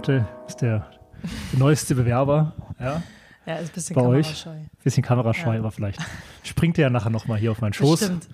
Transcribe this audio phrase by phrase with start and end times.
[0.00, 0.86] Ante ist der,
[1.52, 2.54] neueste Bewerber.
[2.80, 3.02] Ja.
[3.44, 4.44] Ja, ist ein bisschen Bei euch?
[4.44, 4.64] kamerascheu.
[4.82, 5.58] Bisschen kamerascheu, Ja.
[5.58, 6.00] aber vielleicht
[6.42, 8.00] springt er ja nachher nochmal hier auf meinen Schoß.
[8.00, 8.28] Bestimmt.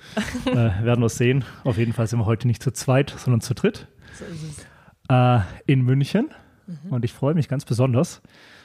[0.47, 1.45] Äh, werden wir sehen.
[1.65, 4.67] Auf jeden Fall sind wir heute nicht zu zweit, sondern zu dritt So ist es.
[5.09, 6.31] äh, in München.
[6.69, 6.93] Mhm.
[6.93, 8.23] Und ich freue mich ganz besonders,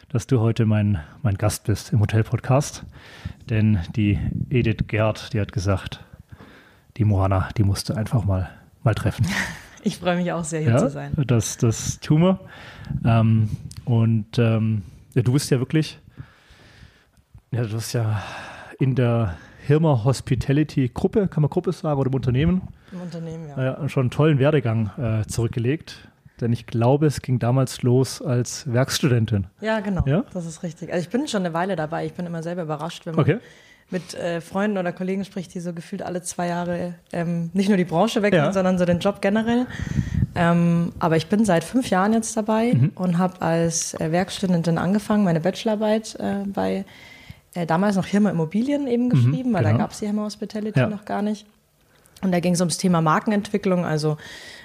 [0.09, 2.83] dass du heute mein, mein Gast bist im Hotel-Podcast.
[3.49, 4.19] Denn die
[4.51, 6.03] Edith Gerd, die hat gesagt,
[6.97, 8.51] die Moana, die musst du einfach mal,
[8.83, 9.25] mal treffen.
[9.85, 11.13] Ich freue mich auch sehr, hier ja, zu sein.
[11.27, 12.39] Das, das tun wir.
[13.05, 13.49] Ähm,
[13.85, 15.99] und ähm, du bist ja wirklich,
[17.51, 18.21] ja, du bist ja
[18.79, 23.83] in der Hirmer Hospitality Gruppe, kann man Gruppe sagen, oder im Unternehmen, Im Unternehmen, ja.
[23.83, 26.07] äh, schon einen tollen Werdegang äh, zurückgelegt.
[26.39, 29.45] Denn ich glaube, es ging damals los als Werkstudentin.
[29.61, 30.03] Ja, genau.
[30.07, 30.23] Ja?
[30.33, 30.91] Das ist richtig.
[30.91, 32.07] Also ich bin schon eine Weile dabei.
[32.07, 33.37] Ich bin immer selber überrascht, wenn man Okay.
[33.91, 37.77] Mit äh, Freunden oder Kollegen spricht, die so gefühlt alle zwei Jahre ähm, nicht nur
[37.77, 38.53] die Branche wechseln, Ja.
[38.53, 39.67] sondern so den Job generell.
[40.33, 42.91] Ähm, aber ich bin seit fünf Jahren jetzt dabei Mhm.
[42.95, 46.85] und habe als äh, Werkstudentin angefangen, meine Bachelorarbeit äh, bei
[47.53, 49.81] äh, damals noch Hirma Immobilien eben geschrieben, weil da genau.
[49.83, 50.87] gab es die Hirma Hospitality Ja.
[50.87, 51.45] noch gar nicht.
[52.21, 54.15] Und da ging es ums Thema Markenentwicklung, also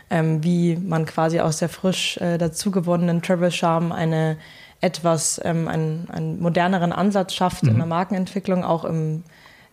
[0.08, 4.36] ähm, wie man quasi aus der frisch äh, dazu gewonnenen Travel Charm eine
[4.80, 7.68] etwas ähm, einen, einen moderneren Ansatz schafft Mhm.
[7.70, 9.22] in der Markenentwicklung, auch im,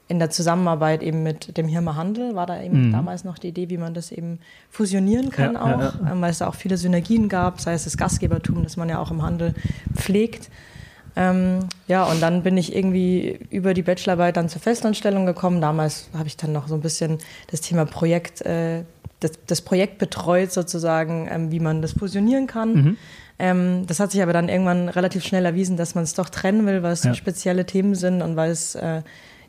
[0.08, 2.92] in der Zusammenarbeit eben mit dem Hirmer Handel war da eben Mhm.
[2.92, 6.32] damals noch die Idee, wie man das eben fusionieren kann Ja, auch, ja, Ähm, weil
[6.32, 9.22] es da auch viele Synergien gab, sei es das Gastgebertum, das man ja auch im
[9.22, 9.54] Handel
[9.96, 10.50] pflegt.
[11.16, 15.62] Ähm, ja, und dann bin ich irgendwie über die Bachelorarbeit dann zur Festanstellung gekommen.
[15.62, 17.20] Damals habe ich dann noch so ein bisschen
[17.52, 18.84] das Thema Projekt, äh,
[19.20, 22.74] das, das Projekt betreut sozusagen, ähm, wie man das fusionieren kann.
[22.74, 22.98] Mhm.
[23.40, 26.66] Ähm, das hat sich aber dann irgendwann relativ schnell erwiesen, dass man es doch trennen
[26.66, 27.14] will, weil es Ja.
[27.14, 29.02] spezielle Themen sind und weil es äh,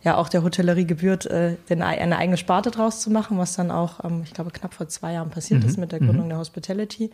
[0.03, 4.03] ja auch der Hotellerie gebührt, äh, eine eigene Sparte draus zu machen, was dann auch,
[4.05, 5.69] ähm, ich glaube, knapp vor zwei Jahren passiert Mhm.
[5.69, 7.11] ist mit der Gründung der Hospitality.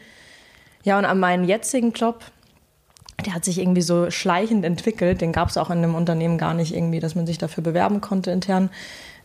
[0.82, 2.24] Ja, und an meinen jetzigen Job,
[3.26, 5.20] der hat sich irgendwie so schleichend entwickelt.
[5.20, 8.00] Den gab es auch in einem Unternehmen gar nicht irgendwie, dass man sich dafür bewerben
[8.00, 8.70] konnte intern.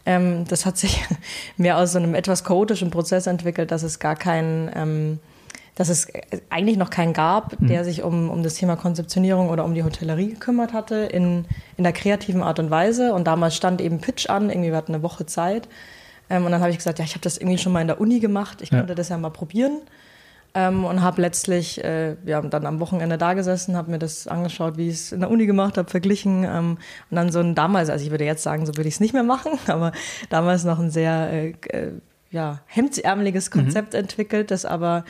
[0.05, 1.03] Ähm, das hat sich
[1.57, 5.19] mehr aus so einem etwas chaotischen Prozess entwickelt, dass es gar keinen, ähm,
[5.75, 6.07] dass es
[6.49, 10.29] eigentlich noch keinen gab, der sich um, um das Thema Konzeptionierung oder um die Hotellerie
[10.29, 13.13] gekümmert hatte in, in der kreativen Art und Weise.
[13.13, 15.67] Und damals stand eben Pitch an, irgendwie wir hatten eine Woche Zeit.
[16.29, 17.99] Ähm, und dann habe ich gesagt, ja, ich habe das irgendwie schon mal in der
[17.99, 18.77] Uni gemacht, ich Ja.
[18.77, 19.81] könnte das ja mal probieren.
[20.53, 24.25] Ähm, und habe letztlich, äh, wir haben dann am Wochenende da gesessen, habe mir das
[24.25, 26.45] angeschaut, wie ich es in der Uni gemacht habe, verglichen.
[26.45, 26.77] Ähm,
[27.11, 29.13] und dann so ein damals, also ich würde jetzt sagen, so würde ich es nicht
[29.13, 29.91] mehr machen, aber
[30.29, 31.91] damals noch ein sehr äh, äh,
[32.31, 35.03] ja, hemdsärmeliges Konzept entwickelt, das aber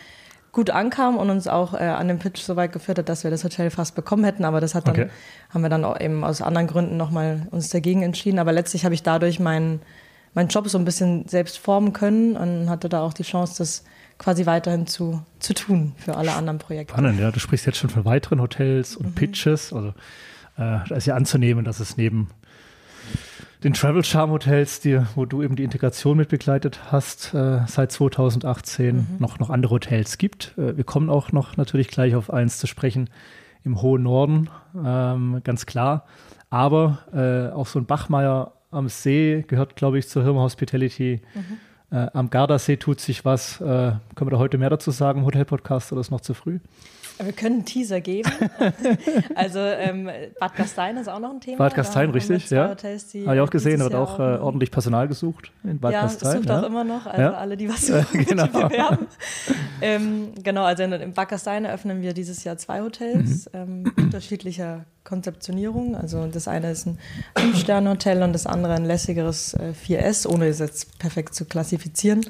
[0.56, 3.30] gut ankam und uns auch äh, an dem Pitch so weit geführt hat, dass wir
[3.30, 4.46] das Hotel fast bekommen hätten.
[4.46, 5.10] Aber das hat dann, Okay.
[5.54, 8.40] haben wir dann auch eben aus anderen Gründen nochmal uns dagegen entschieden.
[8.40, 9.82] Aber letztlich habe ich dadurch meinen
[10.34, 13.84] meinen Job so ein bisschen selbst formen können und hatte da auch die Chance, das
[14.18, 16.94] quasi weiterhin zu, zu tun für alle anderen Projekte.
[16.94, 17.32] Spannend, ja.
[17.32, 19.06] Du sprichst jetzt schon von weiteren Hotels Mhm.
[19.06, 19.72] und Pitches.
[19.72, 19.90] Also
[20.58, 22.30] äh, da ist ja anzunehmen, dass es neben
[23.66, 27.92] den Travel Charm Hotels, die, wo du eben die Integration mit begleitet hast, äh, seit
[27.92, 29.08] 2018 Mhm.
[29.18, 30.54] noch, noch andere Hotels gibt.
[30.56, 33.10] Äh, wir kommen auch noch natürlich gleich auf eins zu sprechen
[33.64, 34.52] im hohen Norden,
[34.86, 36.06] ähm, ganz klar.
[36.52, 41.22] Aber äh, auch so ein Bachmeier am See gehört, glaube ich, zur Hirma Hospitality.
[41.34, 41.98] Mhm.
[41.98, 43.60] Äh, am Gardasee tut sich was.
[43.62, 46.60] Äh, können wir da heute mehr dazu sagen im Hotel-Podcast oder ist noch zu früh?
[47.24, 48.30] Wir können einen Teaser geben.
[49.36, 50.10] also ähm,
[50.40, 51.58] Bad Gastein ist auch noch ein Thema.
[51.58, 52.70] Bad Gastein, richtig, ja.
[52.70, 55.94] Hotels, die Habe ich auch gesehen, wird Jahr auch äh, ordentlich Personal gesucht in Bad
[55.94, 56.38] ja, Gastein.
[56.38, 56.60] sucht ja.
[56.60, 57.34] auch immer noch, also Ja.
[57.34, 58.46] alle, die was suchen, Genau.
[58.48, 59.08] die bewerben.
[59.82, 63.84] ähm, genau, also in, in Bad Gastein eröffnen wir dieses Jahr zwei Hotels Mhm.
[63.86, 65.96] ähm, unterschiedlicher Konzeptionierung.
[65.96, 66.98] Also das eine ist ein
[67.38, 72.26] Fünf-Sterne-Hotel und das andere ein lässigeres äh, 4S, ohne es jetzt perfekt zu klassifizieren.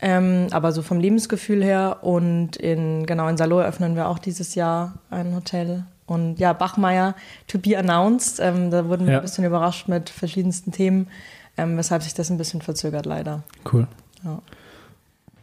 [0.00, 4.54] Ähm, aber so vom Lebensgefühl her und in, genau, in Salo eröffnen wir auch dieses
[4.54, 5.84] Jahr ein Hotel.
[6.06, 7.14] Und ja, Bachmeier,
[7.48, 8.38] to be announced.
[8.40, 9.18] Ähm, da wurden wir Ja.
[9.18, 11.08] ein bisschen überrascht mit verschiedensten Themen,
[11.56, 13.42] ähm, weshalb sich das ein bisschen verzögert, leider.
[13.70, 13.86] Cool.
[14.24, 14.40] Ja.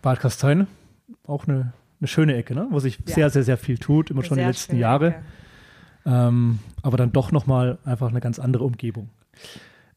[0.01, 0.67] Bad Gastein,
[1.27, 2.67] auch eine, eine schöne Ecke, ne?
[2.71, 3.13] wo sich Ja.
[3.13, 5.15] sehr, sehr, sehr viel tut, immer schon die Sehr letzten schöne Jahre.
[6.05, 9.09] Ähm, aber dann doch nochmal einfach eine ganz andere Umgebung.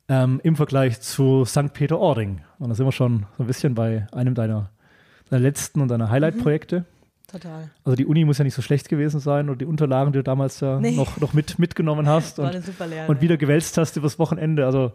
[0.09, 1.73] Ähm, Im Vergleich zu St.
[1.75, 2.41] Peter-Ording.
[2.59, 4.71] Und da sind wir schon so ein bisschen bei einem deiner,
[5.29, 6.85] deiner letzten und deiner Highlight-Projekte.
[7.31, 7.69] Total.
[7.85, 10.23] Also die Uni muss ja nicht so schlecht gewesen sein oder die Unterlagen, die du
[10.23, 10.93] damals ja Nee.
[10.97, 13.07] noch, noch mit, mitgenommen hast War und, eine super Lehre.
[13.07, 14.65] und wieder gewälzt hast übers Wochenende.
[14.65, 14.93] Also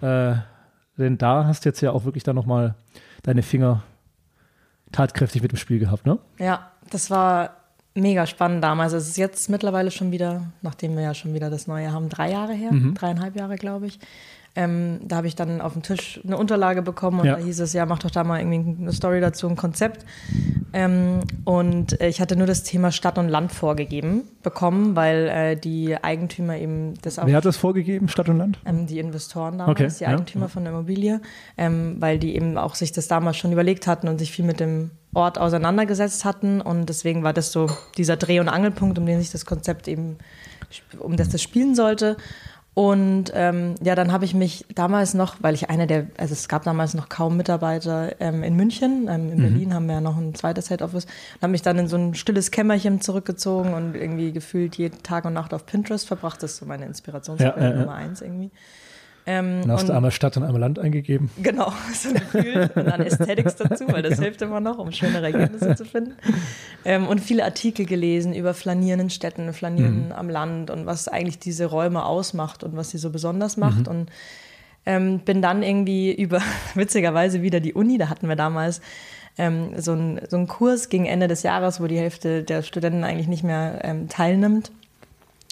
[0.00, 0.34] äh,
[0.96, 2.76] denn da hast du jetzt ja auch wirklich dann nochmal
[3.24, 3.82] deine Finger
[4.92, 6.18] tatkräftig mit im Spiel gehabt, ne?
[6.38, 7.56] Ja, das war
[7.94, 8.92] mega spannend damals.
[8.92, 12.30] Es ist jetzt mittlerweile schon wieder, nachdem wir ja schon wieder das neue haben, drei
[12.30, 12.94] Jahre her, mhm.
[12.94, 13.98] dreieinhalb Jahre, glaube ich.
[14.54, 17.36] Ähm, da habe ich dann auf dem Tisch eine Unterlage bekommen und ja.
[17.36, 20.04] da hieß es, ja, mach doch da mal irgendwie eine Story dazu, ein Konzept.
[20.74, 25.96] Ähm, und ich hatte nur das Thema Stadt und Land vorgegeben bekommen, weil äh, die
[25.96, 27.26] Eigentümer eben das auch.
[27.26, 28.58] Wer hat das vorgegeben, Stadt und Land?
[28.66, 29.92] Ähm, die Investoren damals, okay.
[29.98, 30.48] die Eigentümer ja.
[30.48, 31.22] von der Immobilie,
[31.56, 34.60] ähm, weil die eben auch sich das damals schon überlegt hatten und sich viel mit
[34.60, 36.60] dem Ort auseinandergesetzt hatten.
[36.60, 40.18] Und deswegen war das so dieser Dreh- und Angelpunkt, um den sich das Konzept eben,
[40.98, 42.16] um das das spielen sollte.
[42.74, 46.48] Und ähm, ja, dann habe ich mich damals noch, weil ich eine der, also es
[46.48, 49.42] gab damals noch kaum Mitarbeiter ähm, in München, ähm, in mhm.
[49.42, 51.06] Berlin haben wir ja noch ein zweites Head Office,
[51.42, 55.34] habe mich dann in so ein stilles Kämmerchen zurückgezogen und irgendwie gefühlt jeden Tag und
[55.34, 56.42] Nacht auf Pinterest verbracht.
[56.42, 57.76] Das ist so meine Inspirationsquelle ja, ja.
[57.76, 58.50] Nummer eins irgendwie.
[59.24, 61.30] Ähm, dann hast du einmal Stadt und einmal Land eingegeben.
[61.40, 62.76] Genau, so gefühlt.
[62.76, 66.14] Und dann Aesthetics dazu, weil das hilft immer noch, um schönere Ergebnisse zu finden.
[66.84, 70.12] Ähm, und viele Artikel gelesen über Flanieren in Städten, Flanieren mhm.
[70.12, 73.86] am Land und was eigentlich diese Räume ausmacht und was sie so besonders macht.
[73.86, 73.88] Mhm.
[73.88, 74.10] Und
[74.86, 76.42] ähm, bin dann irgendwie über,
[76.74, 78.80] witzigerweise wieder die Uni, da hatten wir damals
[79.38, 83.04] ähm, so, ein, so einen Kurs gegen Ende des Jahres, wo die Hälfte der Studenten
[83.04, 84.72] eigentlich nicht mehr ähm, teilnimmt.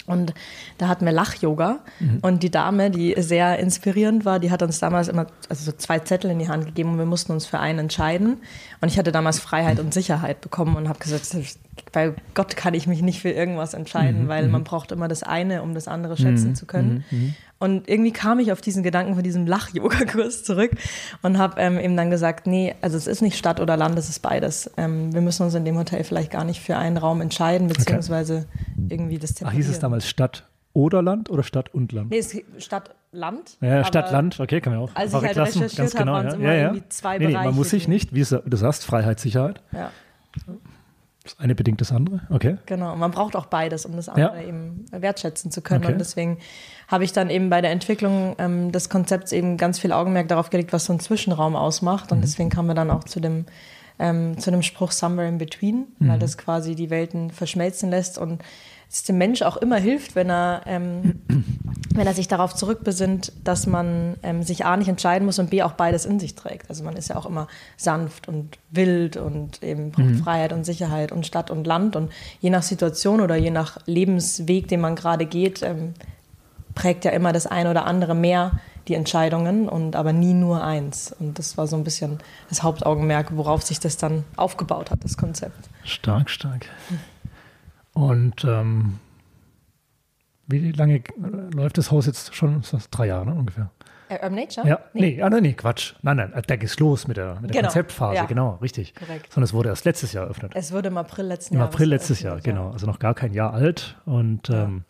[0.07, 0.33] Und
[0.77, 1.79] da hatten wir Lach-Yoga.
[1.99, 2.19] Mhm.
[2.21, 5.99] Und die Dame, die sehr inspirierend war, die hat uns damals immer also so zwei
[5.99, 8.37] Zettel in die Hand gegeben und wir mussten uns für einen entscheiden.
[8.81, 11.27] Und ich hatte damals Freiheit und Sicherheit bekommen und habe gesagt,
[11.91, 14.27] bei Gott kann ich mich nicht für irgendwas entscheiden, mhm.
[14.27, 14.51] weil mhm.
[14.51, 16.55] man braucht immer das eine, um das andere schätzen mhm.
[16.55, 17.05] zu können.
[17.11, 17.17] Mhm.
[17.17, 17.35] Mhm.
[17.59, 20.71] Und irgendwie kam ich auf diesen Gedanken von diesem Lach-Yoga-Kurs zurück
[21.21, 24.09] und habe ähm, ihm dann gesagt, nee, also es ist nicht Stadt oder Land, es
[24.09, 24.71] ist beides.
[24.77, 28.47] Ähm, wir müssen uns in dem Hotel vielleicht gar nicht für einen Raum entscheiden, beziehungsweise
[28.47, 28.87] okay.
[28.89, 32.11] irgendwie das Ach, hieß es damals Stadt oder Land oder Stadt und Land?
[32.11, 33.57] Nee, es Stadt, Land.
[33.61, 34.95] Ja, Stadt, Land, okay, kann man auch.
[34.95, 35.63] Als ich halt lassen.
[35.63, 36.47] recherchiert genau, habe, waren ja.
[36.47, 36.63] ja, ja.
[36.67, 37.45] irgendwie zwei nee, Bereiche.
[37.45, 39.61] Man muss sich nicht, wie du sagst, Freiheit, Sicherheit.
[39.71, 39.91] Ja.
[41.23, 42.57] Das eine bedingt das andere, okay.
[42.65, 44.47] Genau, man braucht auch beides, um das andere ja.
[44.47, 45.83] eben wertschätzen zu können.
[45.83, 45.93] Okay.
[45.93, 46.39] Und deswegen
[46.87, 50.49] habe ich dann eben bei der Entwicklung ähm, des Konzepts eben ganz viel Augenmerk darauf
[50.49, 52.11] gelegt, was so ein Zwischenraum ausmacht.
[52.11, 52.21] Und mhm.
[52.21, 53.45] deswegen kamen wir dann auch zu dem,
[53.99, 56.09] ähm, zu dem Spruch Somewhere in Between, mhm.
[56.09, 58.41] weil das quasi die Welten verschmelzen lässt und
[58.91, 61.21] es dem Mensch auch immer hilft, wenn er, ähm,
[61.95, 65.63] wenn er sich darauf zurückbesinnt, dass man ähm, sich A nicht entscheiden muss und B
[65.63, 66.69] auch beides in sich trägt.
[66.69, 67.47] Also man ist ja auch immer
[67.77, 70.23] sanft und wild und eben braucht mhm.
[70.23, 71.95] Freiheit und Sicherheit und Stadt und Land.
[71.95, 72.11] Und
[72.41, 75.93] je nach Situation oder je nach Lebensweg, den man gerade geht, ähm,
[76.75, 81.15] prägt ja immer das eine oder andere mehr die Entscheidungen und aber nie nur eins.
[81.17, 85.15] Und das war so ein bisschen das Hauptaugenmerk, worauf sich das dann aufgebaut hat, das
[85.15, 85.69] Konzept.
[85.83, 86.65] Stark, stark.
[86.89, 86.99] Mhm.
[87.93, 88.99] Und ähm,
[90.47, 91.01] wie lange
[91.53, 92.59] läuft das Haus jetzt schon?
[92.59, 93.71] Ist das drei Jahre ne, ungefähr?
[94.09, 94.67] Äh, Urban Nature?
[94.67, 95.93] Ja, nee, nee, ah, nee, Quatsch.
[96.01, 97.67] Nein, nein, da geht's los mit der, mit der genau.
[97.67, 98.25] Konzeptphase, ja.
[98.25, 98.93] genau, richtig.
[98.95, 99.31] Korrekt.
[99.31, 100.51] Sondern es wurde erst letztes Jahr eröffnet.
[100.55, 101.69] Es wurde im April letzten Jahres.
[101.69, 102.71] Im April letztes Jahr, genau.
[102.71, 103.95] Also noch gar kein Jahr alt.
[104.05, 104.63] Und ja.
[104.63, 104.83] ähm,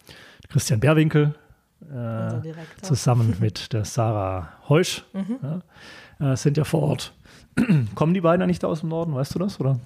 [0.50, 1.36] Christian Bärwinkel
[1.82, 2.52] äh,
[2.82, 5.62] zusammen mit der Sarah Heusch mhm.
[6.20, 7.14] äh, sind ja vor Ort.
[7.96, 9.60] Kommen die beiden eigentlich da aus dem Norden, weißt du das?
[9.60, 9.80] Oder?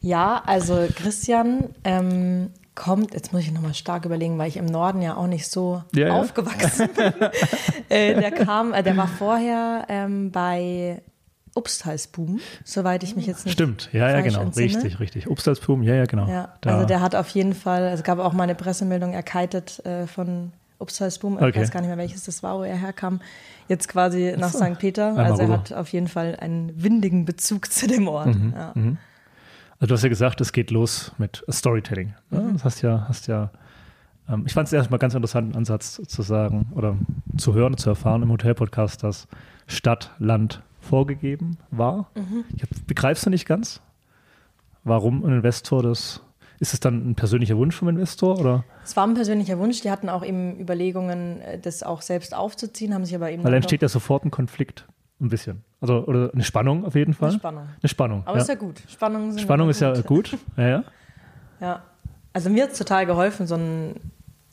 [0.00, 5.02] Ja, also Christian ähm, kommt, jetzt muss ich nochmal stark überlegen, weil ich im Norden
[5.02, 6.20] ja auch nicht so ja, ja.
[6.20, 7.12] aufgewachsen bin.
[7.88, 11.02] äh, der kam, äh, der war vorher ähm, bei
[11.54, 14.66] Obstalsboom, soweit ich mich jetzt nicht Stimmt, ja, ja, genau, entsinne.
[14.66, 15.28] richtig, richtig.
[15.28, 16.26] Obstalsboom, ja, ja, genau.
[16.26, 19.22] Ja, also der hat auf jeden Fall, also es gab auch mal eine Pressemeldung, er
[19.22, 21.60] kitet äh, von Obstalsboom, ich okay.
[21.60, 23.20] weiß gar nicht mehr, welches das war, wo er herkam,
[23.68, 24.58] jetzt quasi nach so.
[24.58, 24.78] St.
[24.78, 25.16] Peter.
[25.16, 28.34] Also er hat auf jeden Fall einen windigen Bezug zu dem Ort.
[28.34, 28.72] Mhm, ja.
[29.82, 32.14] Also du hast ja gesagt, es geht los mit Storytelling.
[32.30, 32.52] Mhm.
[32.52, 33.50] Das hast ja, hast ja,
[34.28, 36.96] ähm, ich fand es erstmal ganz interessanten Ansatz zu sagen oder
[37.36, 39.26] zu hören, zu erfahren im Hotel-Podcast, dass
[39.66, 42.12] Stadt, Land vorgegeben war.
[42.14, 42.44] Mhm.
[42.54, 43.80] Ich begreifst du nicht ganz,
[44.84, 46.22] warum ein Investor das
[46.60, 48.38] ist es dann ein persönlicher Wunsch vom Investor?
[48.38, 48.64] Oder?
[48.84, 49.80] Es war ein persönlicher Wunsch.
[49.80, 53.42] Die hatten auch eben Überlegungen, äh, das auch selbst aufzuziehen, haben sich aber eben.
[53.42, 54.86] Weil dann entsteht ja sofort ein Konflikt.
[55.20, 55.64] Ein bisschen.
[55.82, 57.30] Also, oder eine Spannung auf jeden Fall.
[57.30, 57.68] Eine Spannung.
[57.82, 58.22] Eine Spannung.
[58.24, 58.42] Aber ja.
[58.42, 58.80] ist ja gut.
[58.88, 59.96] Spannung, sind Spannung ist gut.
[59.96, 60.38] ja gut.
[60.56, 60.84] Ja, ja.
[61.60, 61.82] ja.
[62.32, 63.96] Also mir hat es total geholfen, so einen,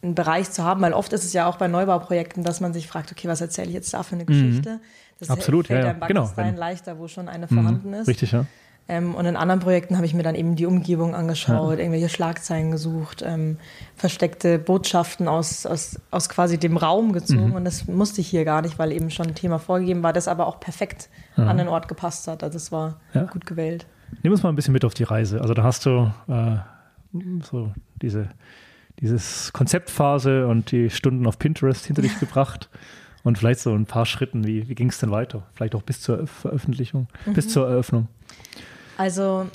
[0.01, 2.87] einen, Bereich zu haben, weil oft ist es ja auch bei Neubauprojekten, dass man sich
[2.87, 4.27] fragt, okay, was erzähle ich jetzt da für eine mhm.
[4.27, 4.69] Geschichte?
[4.71, 4.79] Mhm.
[5.19, 6.07] Das Absolut, fällt ja, ja.
[6.07, 6.31] Genau.
[6.57, 7.93] leichter, wo schon eine vorhanden mhm.
[7.95, 8.07] ist.
[8.07, 8.45] Richtig, ja.
[8.89, 11.79] Ähm, und in anderen Projekten habe ich mir dann eben die Umgebung angeschaut, ja.
[11.79, 13.57] irgendwelche Schlagzeilen gesucht, ähm,
[13.95, 17.49] versteckte Botschaften aus, aus, aus quasi dem Raum gezogen.
[17.49, 17.55] Mhm.
[17.55, 20.27] Und das musste ich hier gar nicht, weil eben schon ein Thema vorgegeben war, das
[20.27, 21.45] aber auch perfekt ja.
[21.45, 22.43] an den Ort gepasst hat.
[22.43, 23.23] Also es war ja.
[23.23, 23.85] gut gewählt.
[24.21, 25.39] Wir uns mal ein bisschen mit auf die Reise.
[25.39, 26.57] Also da hast du äh,
[27.43, 28.29] so diese
[28.99, 32.69] dieses Konzeptphase und die Stunden auf Pinterest hinter dich gebracht
[33.23, 35.43] und vielleicht so ein paar Schritten, wie, wie ging es denn weiter?
[35.53, 37.33] Vielleicht auch bis zur Veröffentlichung, mhm.
[37.33, 38.07] bis zur Eröffnung.
[38.99, 39.47] Also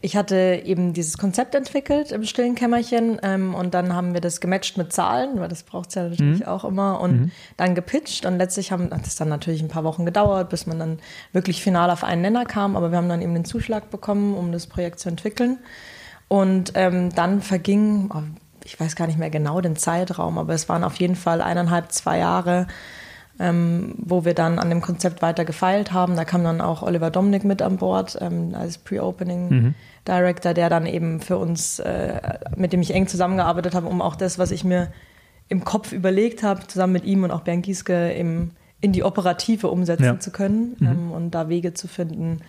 [0.00, 4.40] ich hatte eben dieses Konzept entwickelt im stillen Kämmerchen ähm, und dann haben wir das
[4.40, 6.46] gematcht mit Zahlen, weil das braucht es ja natürlich mhm.
[6.46, 7.30] auch immer und mhm.
[7.58, 10.78] dann gepitcht und letztlich haben, hat es dann natürlich ein paar Wochen gedauert, bis man
[10.78, 10.98] dann
[11.34, 14.50] wirklich final auf einen Nenner kam, aber wir haben dann eben den Zuschlag bekommen, um
[14.50, 15.58] das Projekt zu entwickeln
[16.28, 18.22] und ähm, dann verging, oh,
[18.64, 21.92] ich weiß gar nicht mehr genau den Zeitraum, aber es waren auf jeden Fall eineinhalb,
[21.92, 22.66] zwei Jahre,
[23.38, 26.16] ähm, wo wir dann an dem Konzept weiter gefeilt haben.
[26.16, 29.74] Da kam dann auch Oliver Domnick mit an Bord ähm, als Pre-Opening mhm.
[30.06, 32.20] Director, der dann eben für uns, äh,
[32.56, 34.88] mit dem ich eng zusammengearbeitet habe, um auch das, was ich mir
[35.48, 39.68] im Kopf überlegt habe, zusammen mit ihm und auch Bernd Gieske im, in die Operative
[39.68, 40.18] umsetzen ja.
[40.18, 40.86] zu können mhm.
[40.86, 42.40] ähm, und da Wege zu finden,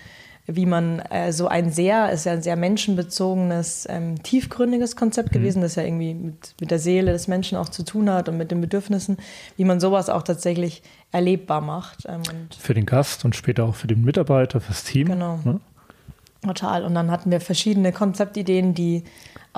[0.48, 5.39] wie man äh, so ein sehr, ist ja ein sehr menschenbezogenes, ähm, tiefgründiges Konzept mhm.
[5.39, 8.38] gewesen, das ja irgendwie mit, mit der Seele des Menschen auch zu tun hat und
[8.38, 9.18] mit den Bedürfnissen,
[9.58, 12.06] wie man sowas auch tatsächlich erlebbar macht.
[12.08, 12.22] Ähm,
[12.58, 15.10] für den Gast und später auch für den Mitarbeiter, fürs Team.
[15.10, 15.39] Genau.
[15.44, 15.60] Ne?
[16.42, 16.86] Total.
[16.86, 19.04] Und dann hatten wir verschiedene Konzeptideen, die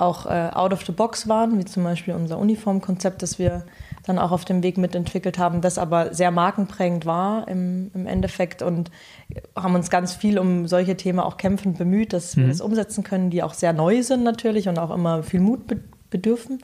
[0.00, 3.64] auch äh, out of the box waren, wie zum Beispiel unser Uniformkonzept, das wir
[4.04, 8.62] dann auch auf dem Weg mitentwickelt haben, das aber sehr markenprägend war im, im Endeffekt
[8.62, 8.90] und
[9.54, 12.42] haben uns ganz viel um solche Themen auch kämpfend bemüht, dass mhm.
[12.42, 15.66] wir das umsetzen können, die auch sehr neu sind natürlich und auch immer viel Mut
[15.66, 15.80] be
[16.10, 16.58] bedürfen.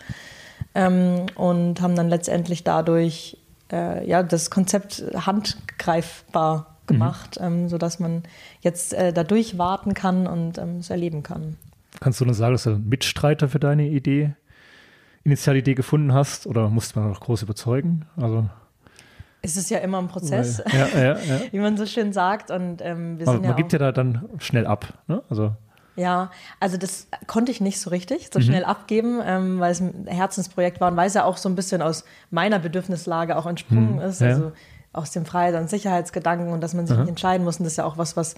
[0.75, 3.39] Ähm, und haben dann letztendlich dadurch
[3.73, 6.87] äh, ja, das Konzept handgreifbar mhm.
[6.87, 7.47] gemacht, mhm.
[7.47, 8.25] ähm, sodass man
[8.61, 11.57] jetzt äh, dadurch warten kann und ähm, es erleben kann.
[12.01, 14.35] Kannst du nur sagen, dass du ein Mitstreiter für deine Idee
[15.25, 18.07] Initialidee gefunden hast oder musste man noch groß überzeugen?
[18.17, 18.49] Also
[19.43, 21.41] es ist ja immer ein Prozess, ja, ja, ja.
[21.53, 22.51] wie man so schön sagt.
[22.51, 24.95] Und ähm, wir man, man gibt ja da dann schnell ab.
[25.09, 25.23] Ne?
[25.29, 25.55] Also
[25.97, 28.45] ja, also das konnte ich nicht so richtig, so mhm.
[28.45, 31.55] schnell abgeben, ähm, weil es ein Herzensprojekt war und weil es ja auch so ein
[31.55, 34.01] bisschen aus meiner Bedürfnislage auch entsprungen mhm.
[34.01, 34.23] ist.
[34.23, 34.53] Also
[34.93, 37.03] aus dem Freiheit- und Sicherheitsgedanken und dass man sich mhm.
[37.03, 37.59] nicht entscheiden muss.
[37.59, 38.35] Und das ist ja auch was, was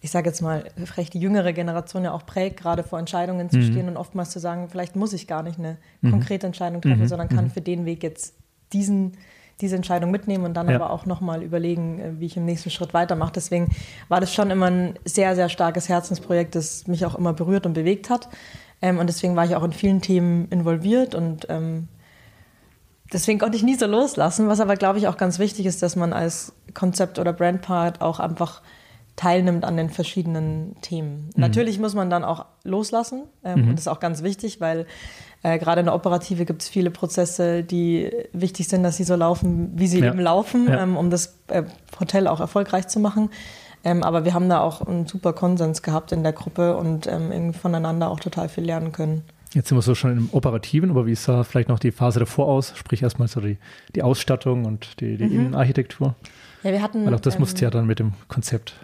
[0.00, 3.58] ich sage jetzt mal, vielleicht die jüngere Generation ja auch prägt, gerade vor Entscheidungen zu
[3.58, 3.62] mhm.
[3.62, 6.12] stehen und oftmals zu sagen, vielleicht muss ich gar nicht eine mhm.
[6.12, 7.08] konkrete Entscheidung treffen, mhm.
[7.08, 7.50] sondern kann mhm.
[7.50, 8.34] für den Weg jetzt
[8.72, 9.16] diesen,
[9.60, 10.76] diese Entscheidung mitnehmen und dann ja.
[10.76, 13.32] aber auch nochmal überlegen, äh, wie ich im nächsten Schritt weitermache.
[13.34, 13.70] Deswegen
[14.08, 17.72] war das schon immer ein sehr, sehr starkes Herzensprojekt, das mich auch immer berührt und
[17.72, 18.28] bewegt hat.
[18.80, 21.88] Ähm, und deswegen war ich auch in vielen Themen involviert und ähm,
[23.12, 24.46] deswegen konnte ich nie so loslassen.
[24.46, 28.20] Was aber, glaube ich, auch ganz wichtig ist, dass man als Konzept- oder Brandpart auch
[28.20, 28.62] einfach
[29.18, 31.30] teilnimmt an den verschiedenen Themen.
[31.34, 31.40] Mhm.
[31.40, 33.68] Natürlich muss man dann auch loslassen ähm, mhm.
[33.68, 34.86] und das ist auch ganz wichtig, weil
[35.42, 39.16] äh, gerade in der Operative gibt es viele Prozesse, die wichtig sind, dass sie so
[39.16, 40.06] laufen, wie sie ja.
[40.06, 40.82] eben laufen, ja.
[40.82, 41.64] ähm, um das äh,
[41.98, 43.30] Hotel auch erfolgreich zu machen.
[43.84, 47.54] Ähm, aber wir haben da auch einen super Konsens gehabt in der Gruppe und ähm,
[47.54, 49.22] voneinander auch total viel lernen können.
[49.52, 52.46] Jetzt sind wir so schon im Operativen, aber wie sah vielleicht noch die Phase davor
[52.46, 52.72] aus?
[52.76, 53.56] Sprich erstmal so die,
[53.94, 55.32] die Ausstattung und die, die mhm.
[55.32, 56.14] Innenarchitektur.
[56.62, 57.06] Ja, wir hatten.
[57.06, 58.74] Weil auch das ähm, musste ja dann mit dem Konzept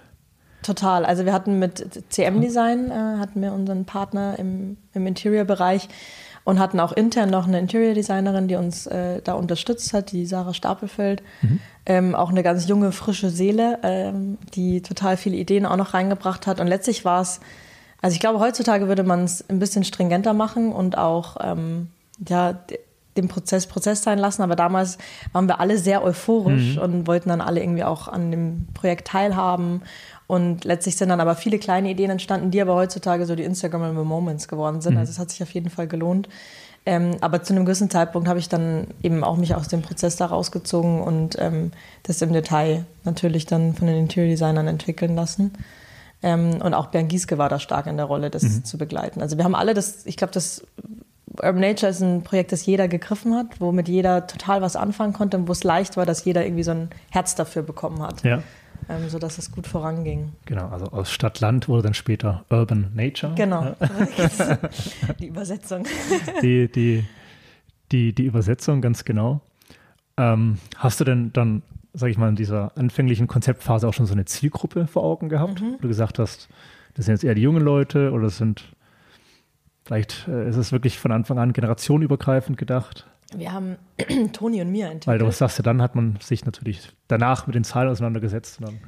[0.64, 1.04] Total.
[1.04, 5.88] Also wir hatten mit CM Design, äh, hatten wir unseren Partner im, im Interior-Bereich
[6.44, 10.54] und hatten auch intern noch eine Interior-Designerin, die uns äh, da unterstützt hat, die Sarah
[10.54, 11.23] Stapelfeld.
[11.42, 11.61] Mhm.
[11.85, 16.47] Ähm, auch eine ganz junge, frische Seele, ähm, die total viele Ideen auch noch reingebracht
[16.47, 16.61] hat.
[16.61, 17.40] Und letztlich war es,
[18.00, 21.88] also ich glaube, heutzutage würde man es ein bisschen stringenter machen und auch ähm,
[22.26, 22.59] ja,
[23.16, 24.42] den Prozess Prozess sein lassen.
[24.42, 24.99] Aber damals
[25.33, 26.83] waren wir alle sehr euphorisch mhm.
[26.83, 29.83] und wollten dann alle irgendwie auch an dem Projekt teilhaben
[30.26, 34.04] und letztlich sind dann aber viele kleine Ideen entstanden, die aber heutzutage so die Instagrammable
[34.04, 34.95] Moments geworden sind.
[34.95, 35.00] Mhm.
[35.00, 36.28] Also es hat sich auf jeden Fall gelohnt.
[36.87, 40.16] Ähm, aber zu einem gewissen Zeitpunkt habe ich dann eben auch mich aus dem Prozess
[40.16, 45.52] da rausgezogen und ähm, das im Detail natürlich dann von den Interior Designern entwickeln lassen.
[46.23, 48.64] Ähm, und auch Bernd Gieske war da stark in der Rolle, das mhm.
[48.64, 49.23] zu begleiten.
[49.23, 50.66] Also wir haben alle das, ich glaube, das
[51.43, 55.38] Urban Nature ist ein Projekt, das jeder gegriffen hat, womit jeder total was anfangen konnte
[55.38, 58.23] und wo es leicht war, dass jeder irgendwie so ein Herz dafür bekommen hat.
[58.25, 58.43] Ja
[58.88, 60.33] ähm, sodass es gut voranging.
[60.45, 63.35] Genau, also aus Stadt-Land wurde dann später Urban Nature.
[63.35, 63.75] Genau,
[65.19, 65.87] die Übersetzung.
[66.43, 67.04] Die, die,
[67.93, 69.40] die, die Übersetzung, ganz genau.
[70.16, 71.62] Ähm, hast du denn dann,
[71.93, 75.61] sag ich mal, in dieser anfänglichen Konzeptphase auch schon so eine Zielgruppe vor Augen gehabt?
[75.61, 75.75] Mhm.
[75.75, 76.49] Wo du gesagt hast,
[76.95, 78.75] das sind jetzt eher die jungen Leute oder sind
[79.85, 83.07] vielleicht äh, ist es wirklich von Anfang an generationenübergreifend gedacht?
[83.38, 83.76] Wir haben
[84.33, 85.07] Toni und mir entwickelt.
[85.07, 88.69] Weil du sagst ja, dann hat man sich natürlich danach mit den Zahlen auseinandergesetzt und
[88.69, 88.79] dann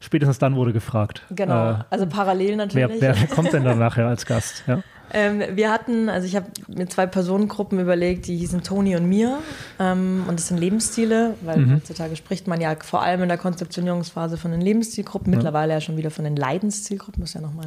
[0.00, 1.22] spätestens dann wurde gefragt.
[1.30, 3.00] Genau, äh, also parallel natürlich.
[3.00, 4.64] Wer, wer kommt denn dann nachher als Gast?
[4.66, 4.82] Ja?
[5.12, 9.38] Ähm, wir hatten, also ich habe mir zwei Personengruppen überlegt, die hießen Toni und mir.
[9.78, 11.76] Ähm, und das sind Lebensstile, weil mhm.
[11.76, 15.36] heutzutage spricht man ja vor allem in der Konzeptionierungsphase von den Lebenszielgruppen, ja.
[15.36, 17.66] mittlerweile ja schon wieder von den Leidenszielgruppen, muss ja nochmal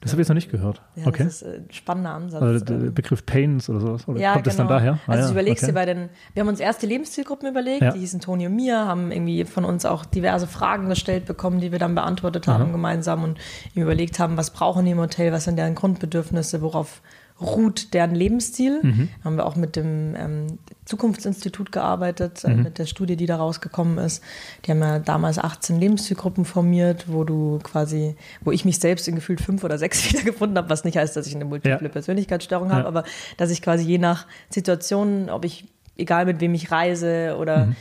[0.00, 0.80] das habe ich jetzt noch nicht gehört.
[0.96, 1.24] Ja, okay.
[1.24, 2.42] Das ist ein spannender Ansatz.
[2.42, 2.94] Also der ähm.
[2.94, 4.08] Begriff Pains oder sowas.
[4.08, 4.50] Oder ja, kommt genau.
[4.50, 4.92] das dann daher?
[5.06, 5.72] Ah, also ja, ich überlegst okay.
[5.72, 7.92] dir bei den, wir haben uns erst die Lebenszielgruppen überlegt, ja.
[7.92, 11.70] die hießen Toni und mir, haben irgendwie von uns auch diverse Fragen gestellt bekommen, die
[11.70, 12.72] wir dann beantwortet haben Aha.
[12.72, 13.38] gemeinsam und
[13.74, 17.02] überlegt haben, was brauchen die im Hotel, was sind deren Grundbedürfnisse, worauf
[17.40, 18.80] ruht deren Lebensstil.
[18.82, 19.08] Mhm.
[19.24, 20.58] Haben wir auch mit dem ähm,
[20.90, 22.64] Zukunftsinstitut gearbeitet, äh, mhm.
[22.64, 24.22] mit der Studie, die da rausgekommen ist.
[24.64, 29.14] Die haben ja damals 18 Lebenszielgruppen formiert, wo du quasi, wo ich mich selbst in
[29.14, 31.88] gefühlt fünf oder sechs wiedergefunden habe, was nicht heißt, dass ich eine multiple ja.
[31.88, 32.88] Persönlichkeitsstörung habe, ja.
[32.88, 33.04] aber
[33.36, 35.64] dass ich quasi je nach Situation, ob ich,
[35.96, 37.76] egal mit wem ich reise oder mhm.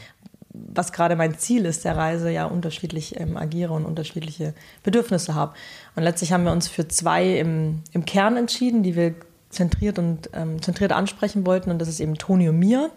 [0.53, 5.55] was gerade mein Ziel ist der Reise, ja unterschiedlich ähm, agiere und unterschiedliche Bedürfnisse habe.
[5.95, 9.15] Und letztlich haben wir uns für zwei im, im Kern entschieden, die wir
[9.49, 11.71] zentriert und ähm, zentriert ansprechen wollten.
[11.71, 12.89] Und das ist eben Toni und Mia.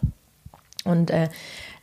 [0.85, 1.29] Und äh,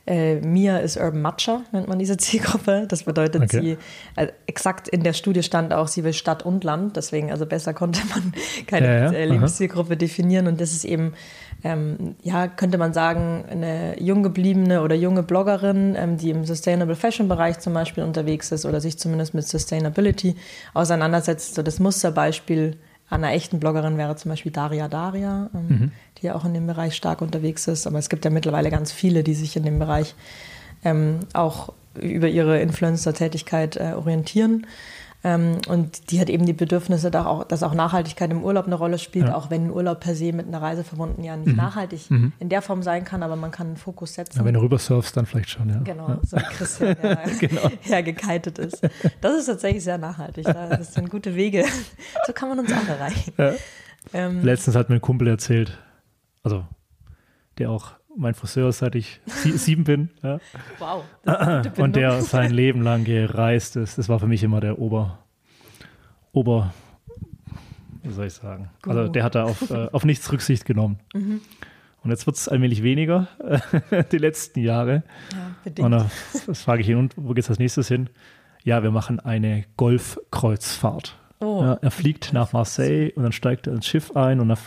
[0.06, 2.86] äh, Mia ist Urban Matcha, nennt man diese Zielgruppe.
[2.88, 3.60] Das bedeutet, okay.
[4.16, 6.96] sie, äh, exakt in der Studie stand auch, sie will Stadt und Land.
[6.96, 8.32] Deswegen, also besser konnte man
[8.66, 9.12] keine ja, ja.
[9.12, 10.46] Äh, Lebenszielgruppe definieren.
[10.46, 11.12] Und das ist eben,
[11.62, 16.96] ähm, ja, könnte man sagen, eine jung gebliebene oder junge Bloggerin, ähm, die im Sustainable
[16.96, 20.34] Fashion Bereich zum Beispiel unterwegs ist oder sich zumindest mit Sustainability
[20.74, 21.54] auseinandersetzt.
[21.54, 22.78] So das Musterbeispiel
[23.10, 25.92] einer echten Bloggerin wäre zum Beispiel Daria Daria, ähm, mhm.
[26.18, 27.86] die ja auch in dem Bereich stark unterwegs ist.
[27.86, 30.14] Aber es gibt ja mittlerweile ganz viele, die sich in dem Bereich
[30.84, 34.66] ähm, auch über ihre Influencer-Tätigkeit äh, orientieren.
[35.22, 39.26] Ähm, und die hat eben die Bedürfnisse, dass auch, Nachhaltigkeit im Urlaub eine Rolle spielt,
[39.26, 39.34] ja.
[39.34, 41.56] auch wenn Urlaub per se mit einer Reise verbunden ja nicht mhm.
[41.56, 42.32] nachhaltig mhm.
[42.38, 44.38] in der Form sein kann, aber man kann einen Fokus setzen.
[44.38, 45.80] Ja, wenn du rüber surfst, dann vielleicht schon, ja.
[45.80, 46.18] Genau, ja.
[46.24, 47.70] so wie Christian, der genau.
[47.82, 48.80] hergekitet ist.
[49.20, 50.44] Das ist tatsächlich sehr nachhaltig.
[50.44, 51.64] Das sind gute Wege.
[52.26, 53.32] So kann man uns auch erreichen.
[54.14, 55.78] Ähm, Letztens hat mir ein Kumpel erzählt,
[56.42, 56.64] also
[57.58, 60.10] der auch mein Friseur, seit ich sieben bin.
[60.22, 60.38] Ja.
[60.78, 61.04] Wow.
[61.78, 63.98] Und der sein Leben lang gereist ist.
[63.98, 65.18] Das war für mich immer der Ober,
[66.32, 66.72] Ober,
[68.02, 68.70] wie soll ich sagen?
[68.82, 68.98] Guru.
[68.98, 70.98] Also der hat da auf, äh, auf nichts Rücksicht genommen.
[71.14, 71.40] Mhm.
[72.02, 73.28] Und jetzt wird es allmählich weniger,
[74.12, 75.02] die letzten Jahre.
[75.32, 75.84] Ja, bedingt.
[75.84, 76.10] Und da,
[76.46, 78.08] das frage ich ihn, und wo geht es als nächstes hin?
[78.64, 81.16] Ja, wir machen eine Golfkreuzfahrt.
[81.40, 81.62] Oh.
[81.62, 84.58] Ja, er fliegt nach Marseille und dann steigt er ins Schiff ein und dann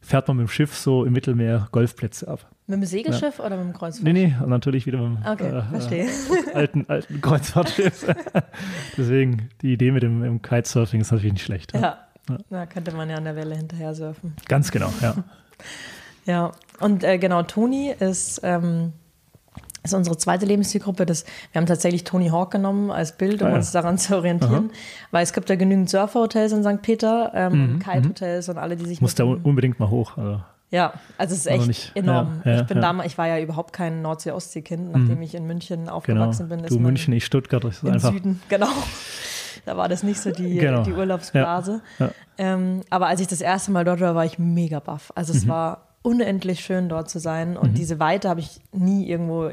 [0.00, 2.48] fährt man mit dem Schiff so im Mittelmeer Golfplätze ab.
[2.68, 3.46] Mit dem Segelschiff ja.
[3.46, 4.04] oder mit dem Kreuzfahrt?
[4.04, 8.06] Nee, nee, natürlich wieder mit dem okay, äh, äh, alten, alten Kreuzfahrtschiff.
[8.98, 11.72] Deswegen, die Idee mit dem, dem Kitesurfing ist natürlich nicht schlecht.
[11.72, 11.96] Ja.
[12.28, 12.38] ja.
[12.50, 14.34] da könnte man ja an der Welle hinterher surfen.
[14.48, 15.14] Ganz genau, ja.
[16.26, 18.92] ja, und äh, genau, Toni ist, ähm,
[19.82, 21.06] ist unsere zweite Lebenszielgruppe.
[21.06, 24.68] Das, wir haben tatsächlich Tony Hawk genommen als Bild, um ah, uns daran zu orientieren,
[24.70, 25.08] Aha.
[25.10, 26.82] weil es gibt ja genügend Surferhotels in St.
[26.82, 29.00] Peter, ähm, mhm, Kite-Hotels und alle, die sich.
[29.00, 30.18] Muss da unbedingt mal hoch.
[30.18, 30.42] Also.
[30.70, 32.42] Ja, also es ist echt nicht, enorm.
[32.44, 32.82] Ja, ja, ich bin ja.
[32.82, 35.22] damals, ich war ja überhaupt kein Nordsee-Ostsee-Kind, nachdem mhm.
[35.22, 36.62] ich in München aufgewachsen genau.
[36.62, 36.68] bin.
[36.68, 38.12] Du München, ich Stuttgart, das ist im einfach.
[38.12, 38.68] Süden, genau.
[39.64, 40.82] Da war das nicht so die, genau.
[40.82, 41.80] die Urlaubsblase.
[42.36, 45.12] Ähm, aber als ich das erste Mal dort war, war ich mega baff.
[45.14, 45.48] Also es mhm.
[45.48, 47.74] war unendlich schön dort zu sein und mhm.
[47.74, 49.50] diese Weite habe ich nie irgendwo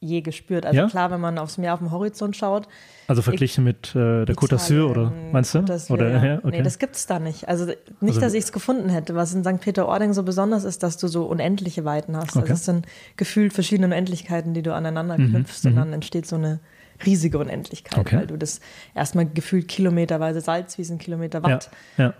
[0.00, 0.64] je gespürt.
[0.64, 0.86] Also ja?
[0.86, 2.68] klar, wenn man aufs Meer auf dem Horizont schaut.
[3.08, 5.64] Also verglichen ich, mit äh, der Côte d'Azur oder meinst du?
[5.88, 6.24] Oder, ja.
[6.28, 6.50] Ja, okay.
[6.50, 7.48] Nee, das gibt es da nicht.
[7.48, 9.14] Also nicht, also, dass ich es gefunden hätte.
[9.14, 9.60] Was in St.
[9.60, 12.28] Peter-Ording so besonders ist, dass du so unendliche Weiten hast.
[12.28, 12.50] Also okay.
[12.50, 16.26] Also es sind gefühlt verschiedene Unendlichkeiten, die du aneinander mhm, knüpfst mhm, und dann entsteht
[16.26, 16.60] so eine
[17.04, 18.16] riesige Unendlichkeit, okay.
[18.16, 18.60] weil du das
[18.94, 21.70] erstmal gefühlt kilometerweise Salzwiesen, Kilometer Watt,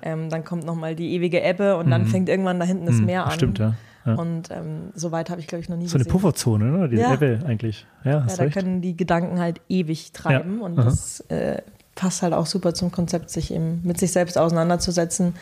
[0.03, 1.91] ähm, dann kommt nochmal die ewige Ebbe und mhm.
[1.91, 3.33] dann fängt irgendwann da hinten das mhm, Meer an.
[3.33, 3.75] Stimmt, ja.
[4.09, 4.14] Ja.
[4.14, 6.11] Und ähm, so weit habe ich, glaube ich, noch nie so gesehen.
[6.11, 6.88] So eine Pufferzone, ne?
[6.88, 7.14] Die ja.
[7.14, 7.87] Ebbe eigentlich.
[8.05, 8.55] Ja, ja da recht.
[8.55, 10.61] können die Gedanken halt ewig treiben.
[10.61, 10.85] Und Aha.
[10.85, 11.62] das äh,
[11.94, 15.35] passt halt auch super zum Konzept, sich eben mit sich selbst auseinanderzusetzen,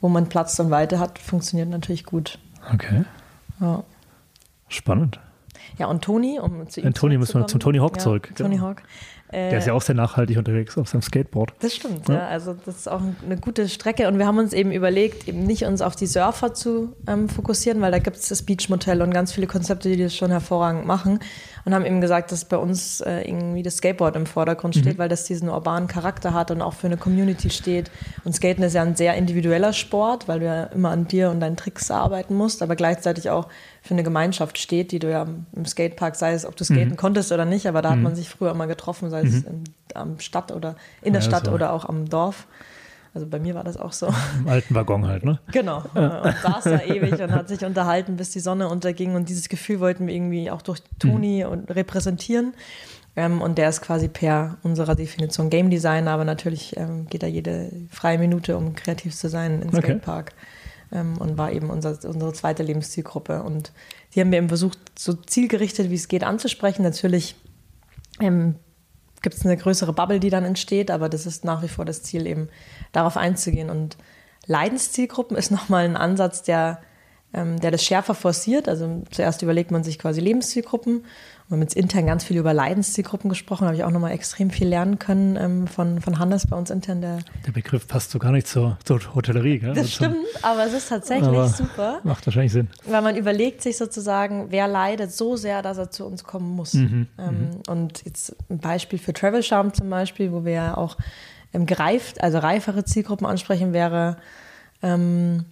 [0.00, 2.38] wo man Platz und Weite hat, funktioniert natürlich gut.
[2.72, 3.04] Okay.
[3.60, 3.82] Ja.
[4.68, 5.20] Spannend.
[5.78, 8.32] Ja, und Toni, um zu ihm Toni müssen wir zum Tony Hawk zurück.
[8.36, 8.82] Tony Hawk.
[9.32, 11.54] Der ist ja auch sehr nachhaltig unterwegs auf seinem Skateboard.
[11.60, 12.14] Das stimmt, ja.
[12.14, 12.28] ja.
[12.28, 14.06] Also das ist auch eine gute Strecke.
[14.08, 17.80] Und wir haben uns eben überlegt, eben nicht uns auf die Surfer zu ähm, fokussieren,
[17.80, 20.86] weil da gibt es das Beach Motel und ganz viele Konzepte, die das schon hervorragend
[20.86, 21.20] machen.
[21.64, 24.98] Und haben eben gesagt, dass bei uns äh, irgendwie das Skateboard im Vordergrund steht, mhm.
[24.98, 27.90] weil das diesen urbanen Charakter hat und auch für eine Community steht.
[28.24, 31.40] Und Skaten ist ja ein sehr individueller Sport, weil du ja immer an dir und
[31.40, 33.48] deinen Tricks arbeiten musst, aber gleichzeitig auch
[33.82, 36.96] für eine Gemeinschaft steht, die du ja im Skatepark, sei es, ob du skaten mhm.
[36.96, 38.04] konntest oder nicht, aber da hat mhm.
[38.04, 39.64] man sich früher immer getroffen, sei es mhm.
[39.94, 41.52] am Stadt oder in der ja, Stadt so.
[41.52, 42.46] oder auch am Dorf.
[43.14, 44.06] Also bei mir war das auch so.
[44.38, 45.38] Im alten Waggon halt, ne?
[45.52, 45.82] Genau.
[45.94, 49.14] Und saß da ewig und hat sich unterhalten, bis die Sonne unterging.
[49.14, 51.64] Und dieses Gefühl wollten wir irgendwie auch durch Toni mhm.
[51.68, 52.54] repräsentieren.
[53.14, 57.26] Ähm, und der ist quasi per unserer Definition Game Designer, aber natürlich ähm, geht da
[57.26, 59.88] jede freie Minute, um kreativ zu sein, ins okay.
[59.88, 60.32] Skatepark.
[60.92, 63.42] Ähm, und war eben unser, unsere zweite Lebenszielgruppe.
[63.42, 63.72] Und
[64.14, 66.82] die haben wir eben versucht, so zielgerichtet wie es geht anzusprechen.
[66.82, 67.36] Natürlich
[68.20, 68.56] ähm,
[69.22, 72.02] gibt es eine größere Bubble, die dann entsteht, aber das ist nach wie vor das
[72.02, 72.48] Ziel, eben
[72.92, 73.70] darauf einzugehen.
[73.70, 73.96] Und
[74.46, 76.80] Leidenszielgruppen ist nochmal ein Ansatz, der,
[77.32, 78.68] der das schärfer forciert.
[78.68, 81.02] Also zuerst überlegt man sich quasi Lebenszielgruppen
[81.52, 84.68] wir haben jetzt intern ganz viel über Leidenszielgruppen gesprochen, habe ich auch nochmal extrem viel
[84.68, 87.02] lernen können ähm, von, von Hannes bei uns intern.
[87.02, 89.58] Der, der Begriff passt so gar nicht zur, zur Hotellerie.
[89.58, 89.74] Gell?
[89.74, 92.00] Das also, stimmt, aber es ist tatsächlich super.
[92.04, 92.68] Macht wahrscheinlich Sinn.
[92.86, 96.72] Weil man überlegt sich sozusagen, wer leidet so sehr, dass er zu uns kommen muss.
[96.72, 97.50] Mhm, ähm, mhm.
[97.68, 100.96] und jetzt ein Beispiel für Travel Charm zum Beispiel, wo wir ja auch
[101.52, 104.16] ähm, gereift, also reifere Zielgruppen ansprechen, wäre
[104.82, 105.44] ähm,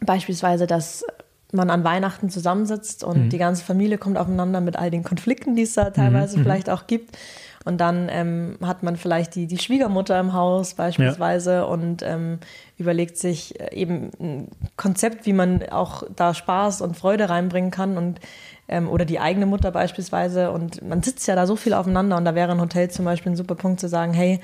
[0.00, 1.04] beispielsweise, dass
[1.52, 3.28] man an Weihnachten zusammensitzt und mhm.
[3.30, 6.42] die ganze Familie kommt aufeinander mit all den Konflikten, die es da teilweise mhm.
[6.42, 7.16] vielleicht auch gibt.
[7.64, 11.62] Und dann ähm, hat man vielleicht die, die Schwiegermutter im Haus beispielsweise ja.
[11.62, 12.38] und ähm,
[12.76, 17.96] überlegt sich äh, eben ein Konzept, wie man auch da Spaß und Freude reinbringen kann
[17.96, 18.20] und
[18.68, 20.50] ähm, oder die eigene Mutter beispielsweise.
[20.50, 23.32] Und man sitzt ja da so viel aufeinander und da wäre ein Hotel zum Beispiel
[23.32, 24.40] ein super Punkt zu sagen, hey,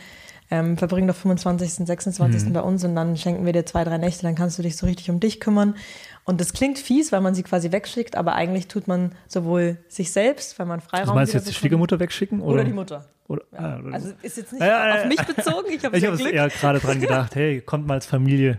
[0.51, 2.45] ähm, verbring doch 25., 26.
[2.45, 2.53] Mhm.
[2.53, 4.87] bei uns und dann schenken wir dir zwei, drei Nächte, dann kannst du dich so
[4.87, 5.77] richtig um dich kümmern.
[6.25, 10.13] Und das klingt fies, weil man sie quasi wegschickt, aber eigentlich tut man sowohl sich
[10.13, 12.41] selbst, wenn man Freiraum Du meinst jetzt die Schwiegermutter wegschicken?
[12.41, 13.05] Oder, oder die Mutter.
[13.29, 13.59] Oder, ja.
[13.59, 15.69] ah, oder also ist jetzt nicht ja, auf mich bezogen.
[15.71, 18.59] Ich habe hab eher gerade dran gedacht, hey, kommt mal als Familie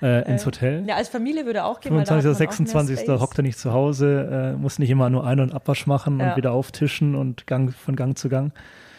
[0.00, 0.84] äh, ins Hotel.
[0.86, 1.90] Ja, als Familie würde auch gehen.
[1.90, 2.36] 25.
[2.36, 3.08] 26.
[3.08, 6.36] hockt er nicht zu Hause, äh, muss nicht immer nur Ein- und Abwasch machen und
[6.36, 8.52] wieder auftischen und Gang, von Gang zu Gang.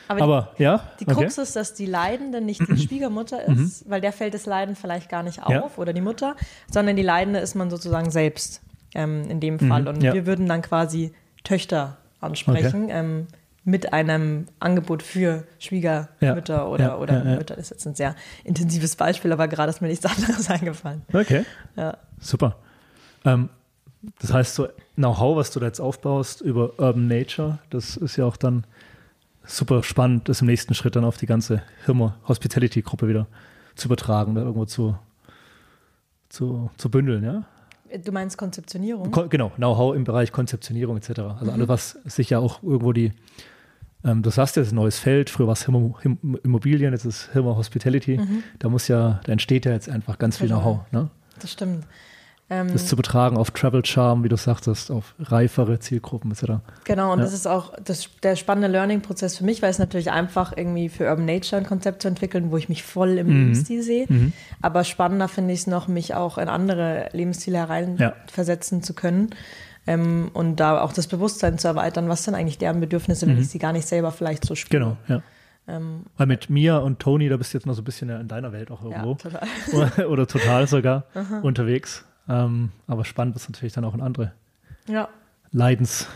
[0.07, 0.83] Aber, Aber die, ja.
[0.99, 3.65] Die Krux ist, dass die Leidende nicht die Schwiegermutter mhm.
[3.65, 5.69] ist, weil der fällt das Leiden vielleicht gar nicht auf ja.
[5.77, 6.35] oder die Mutter,
[6.69, 8.61] sondern die Leidende ist man sozusagen selbst
[8.95, 9.83] ähm, in dem Fall.
[9.83, 10.13] Mhm, Und ja.
[10.13, 11.13] wir würden dann quasi
[11.43, 12.85] Töchter ansprechen.
[12.85, 12.93] Okay.
[12.93, 13.27] Ähm,
[13.65, 17.55] mit einem Angebot für Schwiegermütter ja, oder, ja, oder ja, Mütter.
[17.55, 18.13] Das ist jetzt ein sehr
[18.43, 21.03] intensives Beispiel, aber gerade ist mir nichts anderes eingefallen.
[21.13, 21.45] Okay.
[22.19, 22.57] Super.
[23.23, 23.49] Ähm,
[24.19, 28.25] das heißt, so Know-how, was du da jetzt aufbaust über Urban Nature, das ist ja
[28.25, 28.65] auch dann
[29.45, 33.27] super spannend, das im nächsten Schritt dann auf die ganze Hirmer Hospitality-Gruppe wieder
[33.75, 34.97] zu übertragen, da irgendwo zu,
[36.29, 37.43] zu, zu bündeln, ja?
[37.99, 39.11] Du meinst Konzeptionierung?
[39.11, 41.09] Ko genau, Know-how im Bereich Konzeptionierung etc.
[41.19, 41.49] Also mhm.
[41.51, 43.11] alles, was sich ja auch irgendwo die,
[44.03, 47.31] ähm, du sagst ja, das ist ein neues Feld, früher war es Immobilien, jetzt ist
[47.33, 48.17] Hirmer Hospitality.
[48.17, 48.43] Mhm.
[48.57, 50.91] Da muss ja, da entsteht ja jetzt einfach ganz viel Know-how.
[50.91, 51.09] Ne?
[51.39, 51.85] Das stimmt.
[52.53, 56.61] Ähm, das zu betragen auf Travel Charm, wie du sagtest, auf reifere Zielgruppen etc.
[56.83, 57.25] Genau, und ja.
[57.25, 61.09] das ist auch das, der spannende Learning-Prozess für mich, weil es natürlich einfach irgendwie für
[61.09, 63.33] Urban Nature ein Konzept zu entwickeln, wo ich mich voll im mhm.
[63.33, 64.05] Lebensstil sehe.
[64.07, 64.33] Mhm.
[64.61, 68.83] Aber spannender finde ich es noch, mich auch in andere Lebensstile hereinversetzen ja.
[68.83, 69.31] zu können.
[69.87, 73.41] Ähm, und da auch das Bewusstsein zu erweitern, was sind eigentlich deren Bedürfnisse, wenn mhm.
[73.41, 74.83] ich sie gar nicht selber vielleicht so spüre.
[74.83, 75.23] Genau, ja.
[75.67, 78.27] Ähm, Weil mit Mia und Toni, da bist du jetzt noch so ein bisschen in
[78.27, 79.11] deiner Welt auch irgendwo.
[79.11, 79.47] Ja, total.
[79.73, 81.05] oder, oder, total sogar
[81.41, 82.05] unterwegs.
[82.27, 84.33] Ähm, aber spannend ist natürlich dann auch in andere
[84.87, 85.09] ja.
[85.51, 86.07] Leidens.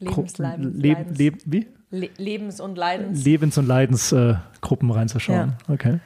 [0.00, 0.76] Lebensleidens.
[0.76, 1.66] Leb, Leb, wie?
[1.90, 3.24] Le Lebens- und Leidens.
[3.24, 5.54] Lebens- und Leidensgruppen äh, reinzuschauen.
[5.66, 5.74] Ja.
[5.74, 6.00] Okay.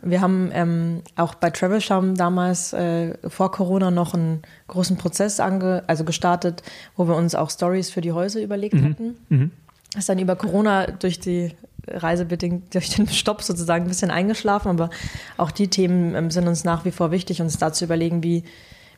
[0.00, 5.40] Wir haben ähm, auch bei Travel Charm damals äh, vor Corona noch einen großen Prozess
[5.40, 6.62] ange also gestartet,
[6.96, 8.84] wo wir uns auch Stories für die Häuser überlegt mhm.
[8.84, 9.16] hatten.
[9.28, 9.50] Mhm.
[9.92, 11.52] Das ist dann über Corona durch die
[11.86, 14.90] reisebedingt durch den Stopp sozusagen ein bisschen eingeschlafen, aber
[15.36, 18.44] auch die Themen ähm, sind uns nach wie vor wichtig, uns da zu überlegen, wie,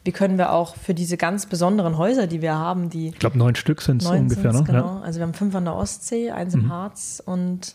[0.05, 3.09] wie können wir auch für diese ganz besonderen Häuser, die wir haben, die.
[3.09, 4.65] Ich glaube, neun Stück sind es ungefähr, ne?
[4.65, 4.97] Genau.
[4.97, 5.01] Ja.
[5.03, 6.69] Also wir haben fünf an der Ostsee, eins im mhm.
[6.71, 7.75] Harz und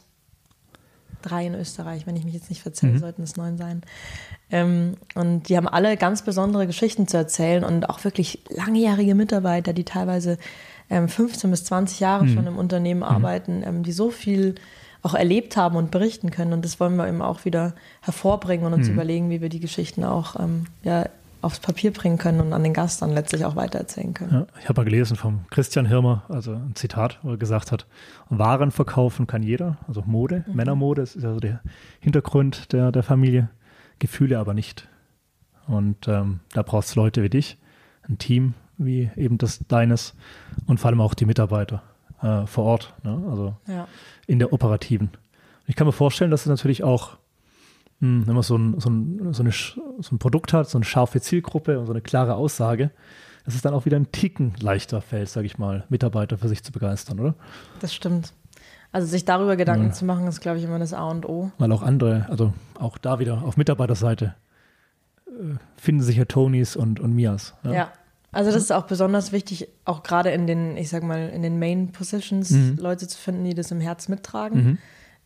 [1.22, 3.00] drei in Österreich, wenn ich mich jetzt nicht verzähle, mhm.
[3.00, 3.82] sollten es neun sein.
[4.52, 9.74] Ähm, und die haben alle ganz besondere Geschichten zu erzählen und auch wirklich langjährige Mitarbeiter,
[9.74, 10.38] die teilweise
[10.90, 12.34] ähm, 15 bis 20 Jahre mhm.
[12.34, 13.06] schon im Unternehmen mhm.
[13.06, 14.56] arbeiten, ähm, die so viel
[15.02, 16.54] auch erlebt haben und berichten können.
[16.54, 18.94] Und das wollen wir eben auch wieder hervorbringen und uns mhm.
[18.94, 21.06] überlegen, wie wir die Geschichten auch ähm, ja,
[21.42, 24.34] aufs Papier bringen können und an den Gast dann letztlich auch weitererzählen können.
[24.34, 27.86] Ja, ich habe mal gelesen vom Christian Hirmer, also ein Zitat, wo er gesagt hat,
[28.30, 30.56] Waren verkaufen kann jeder, also Mode, mhm.
[30.56, 31.62] Männermode, das ist also der
[32.00, 33.50] Hintergrund der, der Familie,
[34.00, 34.88] Gefühle aber nicht.
[35.68, 37.58] Und ähm, da brauchst du Leute wie dich,
[38.08, 40.14] ein Team wie eben das deines
[40.68, 41.82] und vor allem auch die Mitarbeiter
[42.22, 43.24] äh, vor Ort, ne?
[43.30, 43.88] also ja.
[44.28, 45.12] in der operativen.
[45.68, 47.18] Ich kann mir vorstellen, dass es natürlich auch,
[48.00, 51.22] wenn man so ein, so, ein, so, eine, so ein Produkt hat, so eine scharfe
[51.22, 52.92] Zielgruppe und so eine klare Aussage,
[53.46, 56.64] dass es dann auch wieder ein Ticken leichter fällt, sage ich mal, Mitarbeiter für sich
[56.64, 57.36] zu begeistern, oder?
[57.80, 58.34] Das stimmt.
[58.92, 59.92] Also sich darüber Gedanken ja.
[59.92, 61.52] zu machen, ist, glaube ich, immer das A und O.
[61.58, 64.36] Weil auch andere, also auch da wieder auf Mitarbeiterseite,
[65.28, 67.54] äh, finden sich ja Tonys und, und Mias.
[67.64, 67.92] Ja, ja
[68.36, 71.58] also das ist auch besonders wichtig, auch gerade in den, ich sag mal, in den
[71.58, 72.78] Main Positions mhm.
[72.78, 74.78] Leute zu finden, die das im Herz mittragen mhm.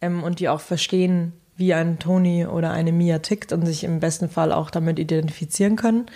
[0.01, 3.99] ähm, und die auch verstehen, wie ein Tony oder eine Mia tickt und sich im
[3.99, 6.07] besten Fall auch damit identifizieren können.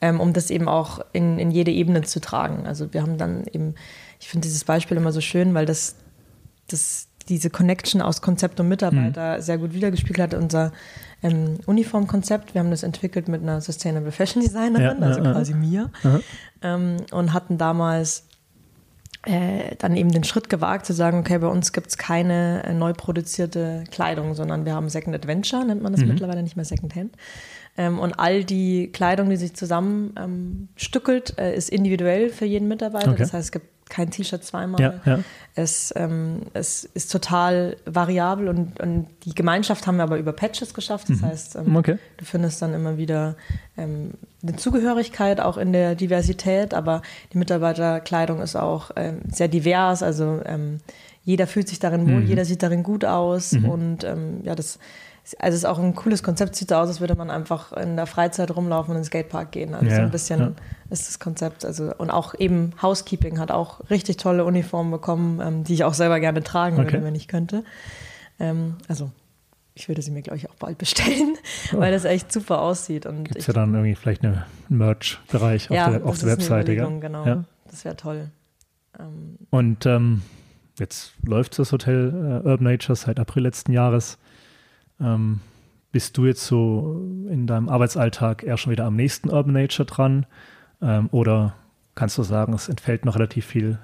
[0.00, 2.66] ähm, um das eben auch in, in jede Ebene zu tragen.
[2.66, 3.74] Also wir haben dann eben,
[4.18, 5.96] ich finde dieses Beispiel immer so schön, weil das,
[6.68, 9.42] das diese Connection aus Konzept und Mitarbeiter mhm.
[9.42, 10.40] sehr gut wiedergespiegelt hat.
[10.40, 10.72] Unser
[11.22, 15.52] ähm, Uniformkonzept, wir haben das entwickelt mit einer Sustainable Fashion Designerin, ja, also ja, quasi
[15.52, 15.58] ja.
[15.58, 15.90] mir,
[16.62, 18.26] ähm, und hatten damals
[19.26, 22.72] äh, dann eben den Schritt gewagt zu sagen, okay, bei uns gibt es keine äh,
[22.72, 26.08] neu produzierte Kleidung, sondern wir haben Second Adventure, nennt man das mhm.
[26.08, 27.16] mittlerweile nicht mehr Second Hand.
[27.76, 33.10] Ähm, und all die Kleidung, die sich zusammenstückelt, ähm, äh, ist individuell für jeden Mitarbeiter.
[33.10, 33.18] Okay.
[33.18, 34.80] Das heißt, es gibt kein T-Shirt zweimal.
[34.80, 35.18] Ja, ja.
[35.54, 40.72] Es, ähm, es ist total variabel und, und die Gemeinschaft haben wir aber über Patches
[40.72, 41.10] geschafft.
[41.10, 41.26] Das mhm.
[41.26, 41.98] heißt, ähm, okay.
[42.16, 43.36] du findest dann immer wieder
[43.76, 47.02] ähm, eine Zugehörigkeit auch in der Diversität, aber
[47.32, 50.02] die Mitarbeiterkleidung ist auch ähm, sehr divers.
[50.02, 50.78] Also ähm,
[51.24, 52.26] jeder fühlt sich darin wohl, mhm.
[52.26, 53.68] jeder sieht darin gut aus mhm.
[53.68, 54.78] und ähm, ja, das
[55.38, 57.96] also es ist auch ein cooles Konzept, sieht so aus, als würde man einfach in
[57.96, 59.74] der Freizeit rumlaufen und in den Skatepark gehen.
[59.74, 60.52] Also ja, so ein bisschen ja.
[60.90, 61.64] ist das Konzept.
[61.64, 65.94] Also, und auch eben Housekeeping hat auch richtig tolle Uniformen bekommen, ähm, die ich auch
[65.94, 66.92] selber gerne tragen okay.
[66.92, 67.64] würde, wenn ich könnte.
[68.38, 69.10] Ähm, also
[69.74, 71.36] ich würde sie mir, glaube ich, auch bald bestellen,
[71.72, 71.78] oh.
[71.78, 73.06] weil das echt super aussieht.
[73.24, 76.72] Gibt es ja dann irgendwie vielleicht einen Merch-Bereich ja, auf der, auf der Webseite?
[76.72, 77.26] Ja, genau.
[77.26, 77.44] Ja?
[77.70, 78.30] Das wäre toll.
[78.98, 80.22] Ähm, und ähm,
[80.78, 84.18] jetzt läuft das Hotel äh, Urban Nature seit April letzten Jahres.
[85.00, 85.40] Ähm,
[85.92, 90.26] bist du jetzt so in deinem Arbeitsalltag eher schon wieder am nächsten Urban Nature dran?
[90.80, 91.54] Ähm, oder
[91.94, 93.78] kannst du sagen, es entfällt noch relativ viel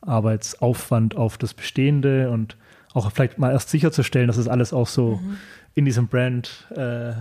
[0.00, 2.56] Arbeitsaufwand auf das Bestehende und
[2.94, 5.36] auch vielleicht mal erst sicherzustellen, dass es alles auch so mhm.
[5.74, 7.12] in diesem Brand, äh,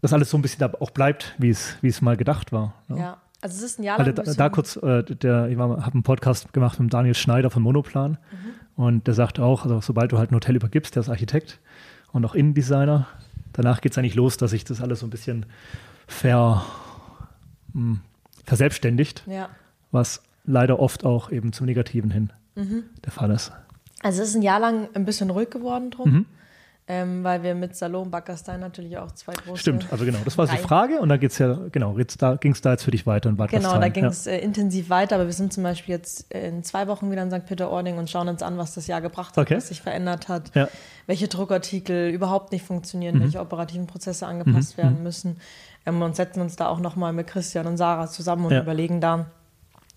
[0.00, 2.74] dass alles so ein bisschen da auch bleibt, wie es, wie es mal gedacht war.
[2.88, 2.96] Ja.
[2.96, 3.16] ja.
[3.42, 4.14] Also es ist ein Jahr lang.
[4.14, 8.12] Da, da, kurz, äh, der, ich habe einen Podcast gemacht mit Daniel Schneider von Monoplan
[8.12, 8.63] mhm.
[8.76, 11.58] Und der sagt auch, also sobald du halt ein Hotel übergibst, der ist Architekt
[12.12, 13.06] und auch Innendesigner,
[13.52, 15.46] danach geht es eigentlich los, dass sich das alles so ein bisschen
[16.06, 16.64] ver,
[17.72, 18.00] mh, hm,
[18.44, 19.48] verselbstständigt, ja.
[19.90, 22.84] was leider oft auch eben zum Negativen hin mhm.
[23.04, 23.52] der Fall ist.
[24.02, 26.10] Also es ist ein Jahr lang ein bisschen ruhig geworden drum.
[26.10, 26.26] Mhm.
[26.86, 29.58] Ähm, weil wir mit Salon Backerstein natürlich auch zwei große.
[29.58, 32.52] Stimmt, also genau, das war die Frage und dann geht's ja, genau, jetzt da ging
[32.52, 34.32] es da jetzt für dich weiter in Bad Genau, da ging es ja.
[34.32, 37.46] äh, intensiv weiter, aber wir sind zum Beispiel jetzt in zwei Wochen wieder in St.
[37.46, 39.56] Peter-Ording und schauen uns an, was das Jahr gebracht hat, okay.
[39.56, 40.68] was sich verändert hat, ja.
[41.06, 43.22] welche Druckartikel überhaupt nicht funktionieren, mhm.
[43.22, 44.82] welche operativen Prozesse angepasst mhm.
[44.82, 45.02] werden mhm.
[45.04, 45.36] müssen
[45.86, 48.60] ähm, und setzen uns da auch nochmal mit Christian und Sarah zusammen und ja.
[48.60, 49.24] überlegen da,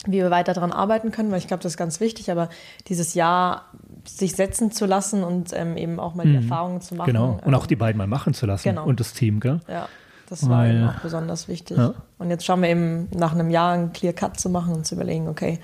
[0.06, 2.50] wie wir weiter daran arbeiten können, weil ich glaube, das ist ganz wichtig, aber
[2.88, 3.66] dieses Jahr
[4.08, 6.44] sich setzen zu lassen und ähm, eben auch mal die mhm.
[6.44, 7.08] Erfahrungen zu machen.
[7.08, 8.86] Genau, und auch die beiden mal machen zu lassen genau.
[8.86, 9.60] und das Team, gell?
[9.68, 9.88] Ja,
[10.30, 11.78] das war eben auch besonders wichtig.
[11.78, 11.94] Ja.
[12.18, 14.96] Und jetzt schauen wir eben nach einem Jahr einen Clear Cut zu machen und zu
[14.96, 15.60] überlegen, okay,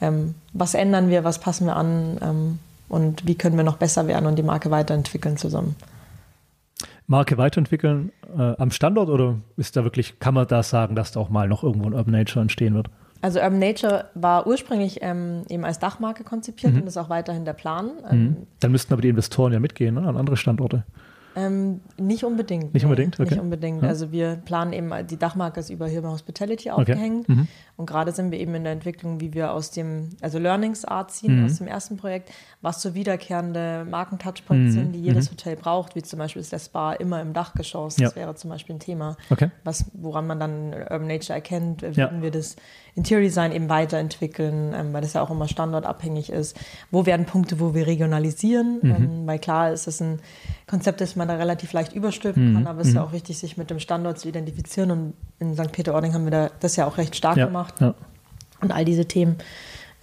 [0.00, 4.06] ähm, was ändern wir, was passen wir an ähm, und wie können wir noch besser
[4.06, 5.76] werden und die Marke weiterentwickeln zusammen.
[7.06, 11.20] Marke weiterentwickeln äh, am Standort oder ist da wirklich, kann man da sagen, dass da
[11.20, 12.88] auch mal noch irgendwo ein Urban Nature entstehen wird?
[13.24, 16.82] Also Urban Nature war ursprünglich ähm, eben als Dachmarke konzipiert mhm.
[16.82, 17.92] und ist auch weiterhin der Plan.
[18.10, 18.36] Ähm, mhm.
[18.60, 20.84] Dann müssten aber die Investoren ja mitgehen ne, an andere Standorte.
[21.34, 22.74] Ähm, nicht unbedingt.
[22.74, 23.18] Nicht unbedingt?
[23.18, 23.30] Okay.
[23.30, 23.82] Nicht unbedingt.
[23.82, 23.88] Ja.
[23.88, 27.26] Also wir planen eben, die Dachmarke ist über Hilme Hospitality aufgehängt.
[27.26, 27.32] Okay.
[27.40, 27.48] Mhm.
[27.76, 31.10] Und gerade sind wir eben in der Entwicklung, wie wir aus dem, also Learnings Art
[31.10, 31.46] ziehen, mhm.
[31.46, 32.30] aus dem ersten Projekt,
[32.62, 34.78] was so wiederkehrende Markentouchpoints mhm.
[34.78, 35.32] sind, die jedes mhm.
[35.32, 37.96] Hotel braucht, wie zum Beispiel ist der Spa immer im Dachgeschoss.
[37.96, 38.16] Das ja.
[38.16, 39.50] wäre zum Beispiel ein Thema, okay.
[39.64, 42.22] was, woran man dann Urban Nature erkennt, würden ja.
[42.22, 42.56] wir das
[42.96, 46.56] Interior Design eben weiterentwickeln, ähm, weil das ja auch immer standortabhängig ist.
[46.92, 48.78] Wo werden Punkte, wo wir regionalisieren?
[48.82, 48.90] Mhm.
[48.90, 50.20] Ähm, weil klar ist es ein
[50.68, 52.54] Konzept, das man da relativ leicht überstülpen mhm.
[52.54, 53.08] kann, aber es ist ja mhm.
[53.08, 54.90] auch wichtig, sich mit dem Standort zu identifizieren.
[54.92, 55.72] Und in St.
[55.72, 57.46] Peter-Ording haben wir da das ja auch recht stark ja.
[57.46, 57.63] gemacht.
[57.80, 57.94] Ja.
[58.60, 59.36] Und all diese Themen.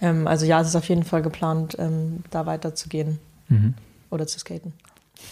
[0.00, 3.74] Ähm, also ja, es ist auf jeden Fall geplant, ähm, da weiterzugehen mhm.
[4.10, 4.72] oder zu skaten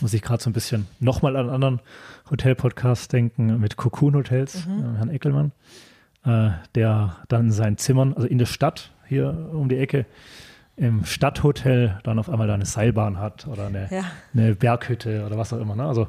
[0.00, 1.80] muss ich gerade so ein bisschen nochmal an einen anderen
[2.30, 4.78] Hotel-Podcast denken mit Cocoon Hotels, mhm.
[4.78, 5.50] äh, Herrn Eckelmann
[6.24, 10.06] äh, der dann in seinen Zimmern, also in der Stadt hier um die Ecke,
[10.76, 14.04] im Stadthotel dann auf einmal da eine Seilbahn hat oder eine, ja.
[14.34, 15.76] eine Berghütte oder was auch immer.
[15.76, 15.84] Ne?
[15.84, 16.08] Also,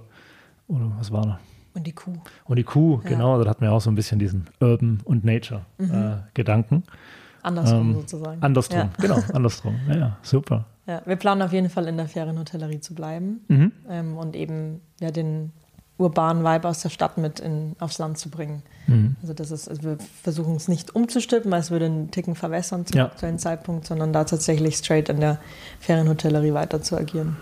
[0.67, 1.39] oder was war da?
[1.73, 2.17] Und die Kuh.
[2.45, 3.09] Und die Kuh, ja.
[3.09, 3.33] genau.
[3.33, 6.75] Also da hat ja auch so ein bisschen diesen Urban und Nature-Gedanken.
[6.75, 6.83] Mhm.
[6.83, 8.43] Äh, andersrum ähm, sozusagen.
[8.43, 8.89] Andersrum, ja.
[8.99, 9.75] genau, andersrum.
[9.87, 10.65] Ja, ja, super.
[10.87, 13.71] Ja, wir planen auf jeden Fall in der Ferienhotellerie zu bleiben mhm.
[13.89, 15.51] ähm, und eben ja, den
[15.97, 18.63] urbanen Vibe aus der Stadt mit in, aufs Land zu bringen.
[18.87, 19.15] Mhm.
[19.21, 22.85] Also das ist, also wir versuchen es nicht umzustippen, weil es würde einen Ticken verwässern
[22.85, 23.05] zum ja.
[23.05, 25.37] aktuellen Zeitpunkt, sondern da tatsächlich straight in der
[25.79, 27.37] Ferienhotellerie weiter zu agieren.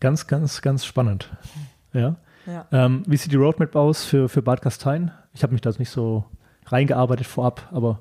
[0.00, 1.30] Ganz, ganz, ganz spannend.
[1.92, 2.16] Ja.
[2.46, 2.66] Ja.
[2.72, 5.10] Ähm, wie sieht die Roadmap aus für, für Bad Gastein?
[5.34, 6.24] Ich habe mich da nicht so
[6.66, 8.00] reingearbeitet vorab, aber.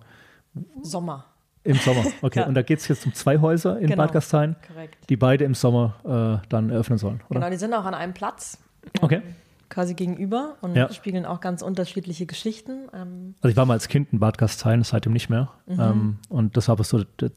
[0.81, 1.25] Sommer.
[1.63, 2.41] Im Sommer, okay.
[2.41, 2.45] Ja.
[2.45, 4.03] Und da geht es jetzt um zwei Häuser in genau.
[4.03, 5.09] Bad Gastein, Korrekt.
[5.09, 7.39] die beide im Sommer äh, dann eröffnen sollen, oder?
[7.39, 8.59] Genau, die sind auch an einem Platz.
[9.01, 9.21] Okay
[9.69, 10.91] quasi gegenüber und Ja.
[10.91, 12.87] spiegeln auch ganz unterschiedliche Geschichten.
[12.93, 15.49] Ähm, Also ich war mal als Kind in Bad Gastein, seitdem nicht mehr.
[15.67, 17.35] Ähm, und das war aber so der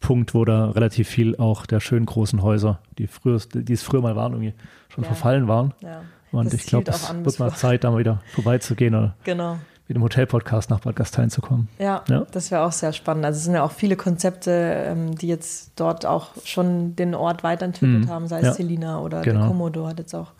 [0.00, 4.00] Zeitpunkt, wo da relativ viel auch der schönen großen Häuser, die früher, die es früher
[4.00, 4.54] mal waren, irgendwie
[4.88, 5.08] schon Ja.
[5.08, 5.74] verfallen waren.
[5.80, 6.02] ja.
[6.30, 9.54] Und Das ich glaube, es wird mal Zeit, da mal wieder vorbeizugehen oder Genau.
[9.88, 11.68] mit dem Hotel-Podcast nach Bad Gastein zu kommen.
[11.78, 12.26] Ja, Ja.
[12.32, 13.24] das wäre auch sehr spannend.
[13.24, 17.42] Also es sind ja auch viele Konzepte, ähm, die jetzt dort auch schon den Ort
[17.44, 18.08] weiterentwickelt Mhm.
[18.10, 18.56] haben, sei es.
[18.56, 19.40] Selina oder Genau.
[19.40, 20.32] der Komodo hat jetzt auch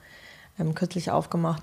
[0.60, 1.62] ähm, kürzlich aufgemacht,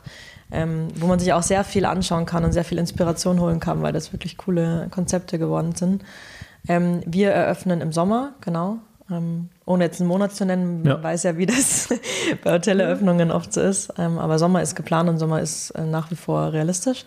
[0.51, 3.81] ähm, wo man sich auch sehr viel anschauen kann und sehr viel Inspiration holen kann,
[3.83, 6.01] weil das wirklich coole Konzepte geworden sind.
[6.67, 8.77] Ähm, wir eröffnen im Sommer, genau.
[9.11, 11.03] Ähm, ohne jetzt einen Monat zu nennen, man Ja.
[11.03, 11.89] weiß ja, wie das
[12.43, 13.93] bei Hoteleröffnungen oft so ist.
[13.97, 17.05] Ähm, aber Sommer ist geplant und Sommer ist äh, nach wie vor realistisch.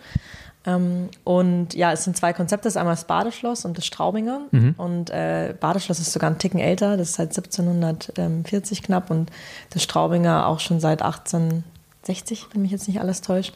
[0.65, 2.65] Ähm, und ja, es sind zwei Konzepte.
[2.67, 4.41] Das ist einmal das Badeschloss und das Straubinger.
[4.77, 9.29] Und äh, Badeschloss ist sogar ein Ticken älter, das ist seit 1740 knapp und
[9.71, 13.53] das Straubinger auch schon seit 1860, wenn mich jetzt nicht alles täuscht.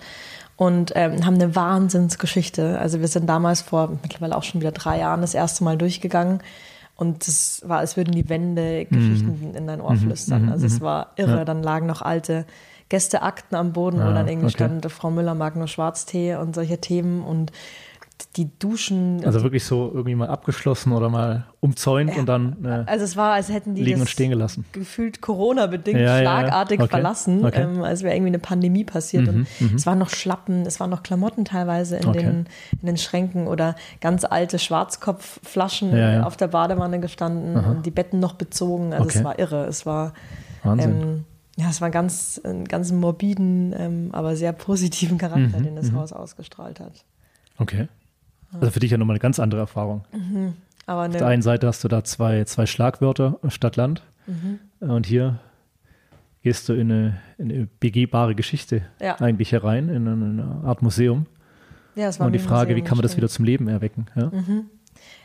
[0.55, 2.77] Und ähm, haben eine Wahnsinnsgeschichte.
[2.79, 6.41] Also wir sind damals vor mittlerweile auch schon wieder drei Jahren das erste Mal durchgegangen.
[6.95, 10.49] Und es war, als würden die Wände Geschichten in dein Ohr flüstern.
[10.49, 11.37] Also es war irre.
[11.37, 11.45] Ja.
[11.45, 12.45] Dann lagen noch alte
[12.89, 14.55] Gästeakten am Boden, wo Ah, dann irgendwie okay.
[14.55, 17.23] stand, Frau Müller mag nur Schwarztee und solche Themen.
[17.23, 17.51] Und
[18.35, 19.23] die Duschen.
[19.25, 23.33] Also wirklich so irgendwie mal abgeschlossen oder mal umzäunt und dann äh, also es war,
[23.33, 24.65] als hätten die liegen und stehen gelassen.
[24.71, 26.21] gefühlt Corona-bedingt Ja, ja, ja.
[26.21, 26.89] schlagartig Okay.
[26.89, 27.61] verlassen, Okay.
[27.61, 29.27] ähm, als wäre irgendwie eine Pandemie passiert.
[29.27, 32.19] und es waren noch Schlappen, es waren noch Klamotten teilweise in, Okay.
[32.23, 32.45] den,
[32.81, 36.23] in den Schränken oder ganz alte Schwarzkopfflaschen Ja, ja.
[36.23, 38.93] auf der Badewanne gestanden und die Betten noch bezogen.
[38.93, 39.65] Also es war irre.
[39.65, 40.13] Es war
[40.63, 41.01] Wahnsinn.
[41.01, 41.23] ähm,
[41.55, 45.91] ja, es war ganz, einen ganz morbiden, ähm, aber sehr positiven Charakter, Mhm, den das
[45.91, 47.03] Haus ausgestrahlt hat.
[47.59, 47.87] Okay.
[48.59, 50.03] Also für dich ja nochmal eine ganz andere Erfahrung.
[50.85, 54.03] Aber Auf der eine, einen Seite hast du da zwei, zwei Schlagwörter, Stadt, Land.
[54.27, 54.59] Mhm.
[54.89, 55.39] Und hier
[56.41, 59.15] gehst du in eine, in eine begehbare Geschichte Ja.
[59.21, 61.25] eigentlich herein, in eine, Art Museum.
[61.95, 63.67] ja, es war Und die wie Frage, wie Museum, kann man das wieder zum Leben
[63.67, 64.07] erwecken?
[64.15, 64.31] Ja?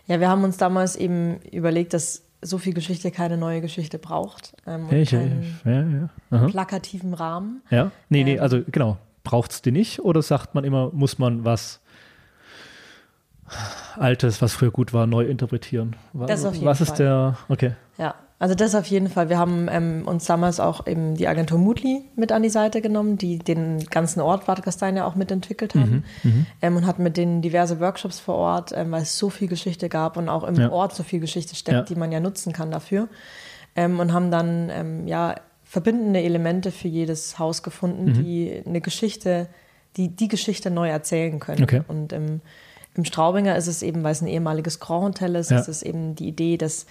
[0.07, 4.55] Ja, wir haben uns damals eben überlegt, dass so viel Geschichte keine neue Geschichte braucht.
[4.67, 6.47] Ähm, Ja, ich, ja, ja.
[6.47, 7.63] Plakativen Rahmen.
[7.71, 7.91] ja.
[8.09, 8.41] Nee, nee, Ähm.
[8.43, 8.97] also genau.
[9.25, 11.81] Braucht es die nicht oder sagt man immer, muss man was
[13.97, 15.97] Altes, was früher gut war, neu interpretieren?
[16.13, 16.97] Das auf jeden was ist Fall.
[16.99, 17.73] der, okay.
[17.99, 19.29] Ja, also das auf jeden Fall.
[19.29, 23.19] Wir haben ähm, uns damals auch eben die Agentur Moodly mit an die Seite genommen,
[23.19, 26.05] die den ganzen Ort Bad Gastein ja auch mitentwickelt haben
[26.63, 29.89] ähm, und hatten mit denen diverse Workshops vor Ort, ähm, weil es so viel Geschichte
[29.89, 30.71] gab und auch im Ja.
[30.71, 31.83] Ort so viel Geschichte steckt, Ja.
[31.83, 33.09] die man ja nutzen kann dafür.
[33.75, 35.35] Ähm, und haben dann ähm, ja
[35.65, 39.49] verbindende Elemente für jedes Haus gefunden, die eine Geschichte,
[39.97, 41.63] die die Geschichte neu erzählen können.
[41.65, 41.83] Okay.
[41.89, 42.13] Und
[42.99, 45.59] im, Straubinger ist es eben, weil es ein ehemaliges Grand Hotel ist, Ja.
[45.61, 46.85] ist es eben die Idee, dass,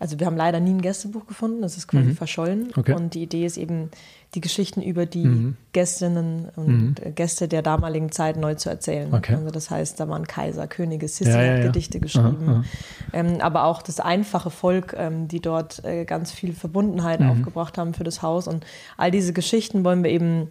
[0.00, 2.64] also wir haben leider nie ein Gästebuch gefunden, das ist quasi verschollen.
[2.64, 2.72] Mhm.
[2.76, 2.90] Okay.
[2.92, 2.96] Mhm.
[2.96, 3.90] Und die Idee ist eben,
[4.36, 9.12] die Geschichten über die Gästinnen und äh, Gäste der damaligen Zeit neu zu erzählen.
[9.12, 9.34] Okay.
[9.34, 11.66] Also das heißt, da waren Kaiser, Könige, Sissi Ja, ja, hat ja.
[11.66, 12.64] Gedichte geschrieben.
[13.12, 17.28] Ähm, aber auch das einfache Volk, ähm, die dort äh, ganz viel Verbundenheit Mhm.
[17.30, 18.46] aufgebracht haben für das Haus.
[18.46, 18.64] Und
[18.96, 20.48] all diese Geschichten wollen wir eben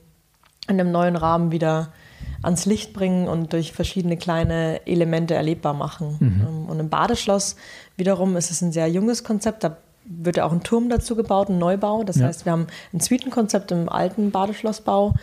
[0.67, 1.93] in einem neuen Rahmen wieder
[2.41, 6.17] ans Licht bringen und durch verschiedene kleine Elemente erlebbar machen.
[6.19, 6.47] Mhm.
[6.47, 7.55] Ähm, Und im Badeschloss
[7.97, 9.63] wiederum ist es ein sehr junges Konzept.
[9.63, 9.77] Da
[10.11, 12.03] wird ja auch ein Turm dazu gebaut, ein Neubau.
[12.03, 12.25] Das Ja.
[12.27, 15.13] heißt, wir haben ein Suitenkonzept im alten Badeschlossbau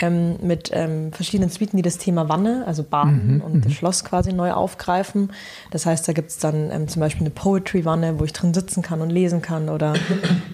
[0.00, 4.02] ähm, mit ähm, verschiedenen Suiten, die das Thema Wanne, also Baden Mhm, und das Schloss
[4.04, 5.30] quasi neu aufgreifen.
[5.70, 8.82] Das heißt, da gibt es dann ähm, zum Beispiel eine Poetry-Wanne, wo ich drin sitzen
[8.82, 9.92] kann und lesen kann oder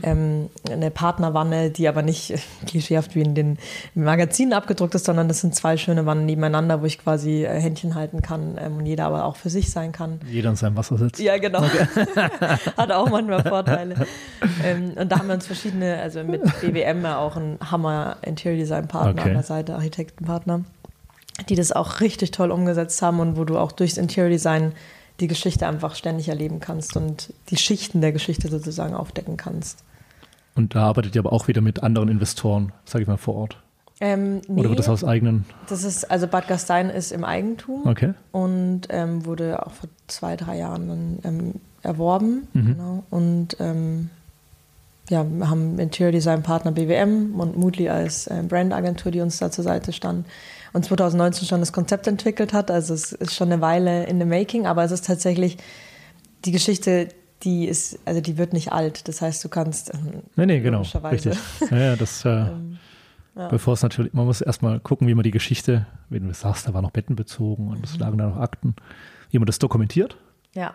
[0.03, 2.35] ähm, eine Partnerwanne, die aber nicht
[2.67, 3.59] klischeehaft wie in den
[3.95, 7.95] Magazinen abgedruckt ist, sondern das sind zwei schöne Wannen nebeneinander, wo ich quasi äh, Händchen
[7.95, 10.21] halten kann ähm, und jeder aber auch für sich sein kann.
[10.29, 11.21] Jeder in seinem Wasser sitzt.
[11.21, 11.63] Ja, genau.
[12.77, 13.76] Hat auch manchmal Vorteile.
[14.65, 18.59] Ähm, und da haben wir uns verschiedene, also mit BWM ja auch ein Hammer Interior
[18.59, 19.29] Design Partner Okay.
[19.31, 20.65] an der Seite, Architektenpartner,
[21.49, 24.73] die das auch richtig toll umgesetzt haben und wo du auch durchs Interior Design
[25.21, 29.83] die Geschichte einfach ständig erleben kannst und die Schichten der Geschichte sozusagen aufdecken kannst.
[30.55, 33.59] Und da arbeitet ihr aber auch wieder mit anderen Investoren, sage ich mal, vor Ort.
[33.99, 35.47] Ähm, nee, Oder wird das aus eigenen?
[35.69, 37.87] das ist, also Bad Gastein ist im Eigentum.
[37.87, 38.13] Okay.
[38.31, 41.55] und ähm, wurde auch vor zwei, drei Jahren dann ähm,
[41.87, 42.49] erworben.
[42.53, 42.67] Mhm.
[42.67, 43.05] Genau.
[43.11, 44.11] Und ähm,
[45.09, 49.51] ja, wir haben Interior Design Partner BWM und Moodly als äh, Brandagentur, die uns da
[49.51, 50.27] zur Seite stand.
[50.73, 52.71] Und 2019 schon das Konzept entwickelt hat.
[52.71, 55.59] Also es ist schon eine Weile in the making, aber es ist tatsächlich
[56.45, 57.09] die Geschichte,
[57.45, 59.09] die ist, also die wird nicht alt.
[59.09, 60.83] Das heißt, du kannst ähm, Nee, nee, genau.
[60.83, 61.39] Richtig.
[61.71, 63.49] Ja, das, äh, ja.
[63.49, 66.75] bevor es natürlich, man muss erstmal gucken, wie man die Geschichte, wenn du sagst, da
[66.75, 68.75] war noch Betten bezogen und es lagen da noch Akten,
[69.31, 70.17] wie man das dokumentiert.
[70.55, 70.75] ja.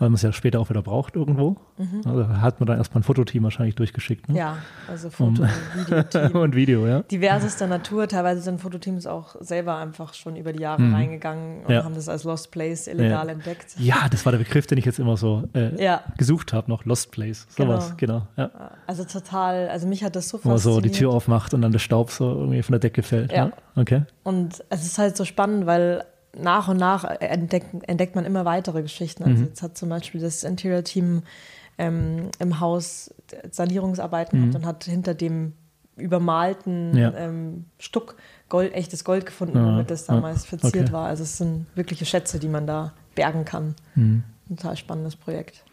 [0.00, 1.56] Weil man es ja später auch wieder braucht irgendwo.
[1.76, 2.00] Mhm.
[2.06, 4.30] Also hat man dann erstmal ein Fototeam wahrscheinlich durchgeschickt.
[4.30, 4.38] Ne?
[4.38, 4.56] Ja,
[4.88, 6.30] also Foto- und Videoteam.
[6.40, 7.00] und Video, ja.
[7.02, 8.08] Diversester Natur.
[8.08, 10.94] Teilweise sind Fototeams auch selber einfach schon über die Jahre mhm.
[10.94, 11.84] reingegangen und ja.
[11.84, 13.32] haben das als Lost Place illegal ja.
[13.32, 13.74] entdeckt.
[13.76, 16.02] Ja, das war der Begriff, den ich jetzt immer so äh, ja.
[16.16, 17.46] gesucht habe, noch Lost Place.
[17.50, 18.26] Sowas, genau.
[18.36, 18.70] genau ja.
[18.86, 20.64] Also total, also mich hat das so fasziniert.
[20.64, 23.02] Wo man so die Tür aufmacht und dann der Staub so irgendwie von der Decke
[23.02, 23.32] fällt.
[23.32, 23.46] Ja.
[23.46, 23.52] Ne?
[23.76, 24.02] Okay.
[24.22, 26.04] Und es ist halt so spannend, weil
[26.38, 29.24] nach und nach entdeckt, entdeckt man immer weitere Geschichten.
[29.24, 29.48] Also mhm.
[29.48, 31.22] jetzt hat zum Beispiel das Interior-Team
[31.78, 33.12] ähm, im Haus
[33.50, 34.42] Sanierungsarbeiten mhm.
[34.42, 35.54] gehabt und hat hinter dem
[35.96, 37.12] übermalten ja.
[37.14, 38.16] ähm, Stuck
[38.48, 39.64] Gold, echtes Gold gefunden, ja.
[39.64, 40.58] womit das damals ja.
[40.58, 40.92] verziert okay.
[40.92, 41.06] war.
[41.06, 43.74] Also es sind wirkliche Schätze, die man da bergen kann.
[43.94, 44.24] Mhm.
[44.48, 45.64] Ein total spannendes Projekt.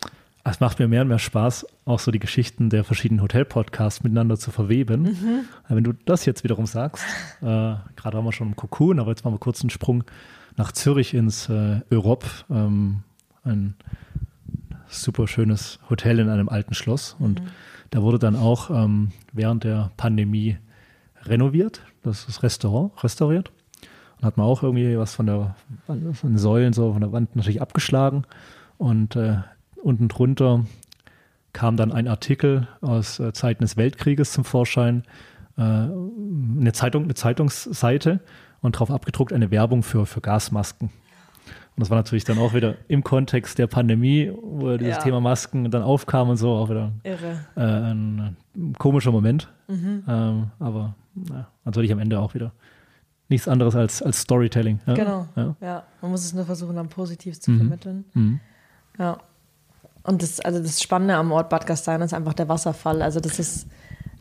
[0.44, 4.38] Es macht mir mehr und mehr Spaß, auch so die Geschichten der verschiedenen Hotel-Podcasts miteinander
[4.38, 5.02] zu verweben.
[5.02, 5.46] Mhm.
[5.68, 7.04] Wenn du das jetzt wiederum sagst,
[7.42, 10.06] äh, gerade waren wir schon im Cocoon, aber jetzt machen wir kurz einen Sprung
[10.58, 13.04] nach Zürich ins äh, Europ, ähm,
[13.44, 13.76] ein
[14.88, 17.16] super schönes Hotel in einem alten Schloss.
[17.20, 17.48] Und mhm.
[17.92, 20.58] da wurde dann auch ähm, während der Pandemie
[21.24, 23.52] renoviert, das ist Restaurant, restauriert.
[24.18, 25.56] Und hat man auch irgendwie was von der
[25.86, 28.24] von den Säulen, so von der Wand natürlich abgeschlagen.
[28.78, 29.38] Und äh,
[29.84, 30.66] unten drunter
[31.54, 35.04] kam dann ein Artikel aus äh, Zeiten des Weltkrieges zum Vorschein,
[35.58, 38.22] äh, eine Zeitung, eine Zeitungsseite
[38.62, 40.90] und drauf abgedruckt eine Werbung für, für Gasmasken.
[40.90, 45.04] Und das war natürlich dann auch wieder im Kontext der Pandemie, wo dieses ja.
[45.04, 46.92] Thema Masken dann aufkam und so, auch wieder.
[47.04, 47.16] Äh,
[47.56, 49.48] ein, ein, komischer Moment.
[49.68, 50.04] Mhm.
[50.08, 52.52] Ähm, aber na, natürlich am Ende auch wieder
[53.30, 54.80] nichts anderes als, als Storytelling.
[54.88, 54.94] Ja?
[54.94, 55.28] Genau.
[55.36, 55.56] Ja.
[55.62, 55.84] ja.
[56.02, 57.58] man muss es nur versuchen, dann positiv zu mhm.
[57.58, 58.06] vermitteln.
[58.14, 58.40] Mhm.
[58.98, 59.18] Ja.
[60.04, 63.02] Und das, also das Spannende am Ort Bad Gastein ist einfach der Wasserfall.
[63.02, 63.68] Also das ist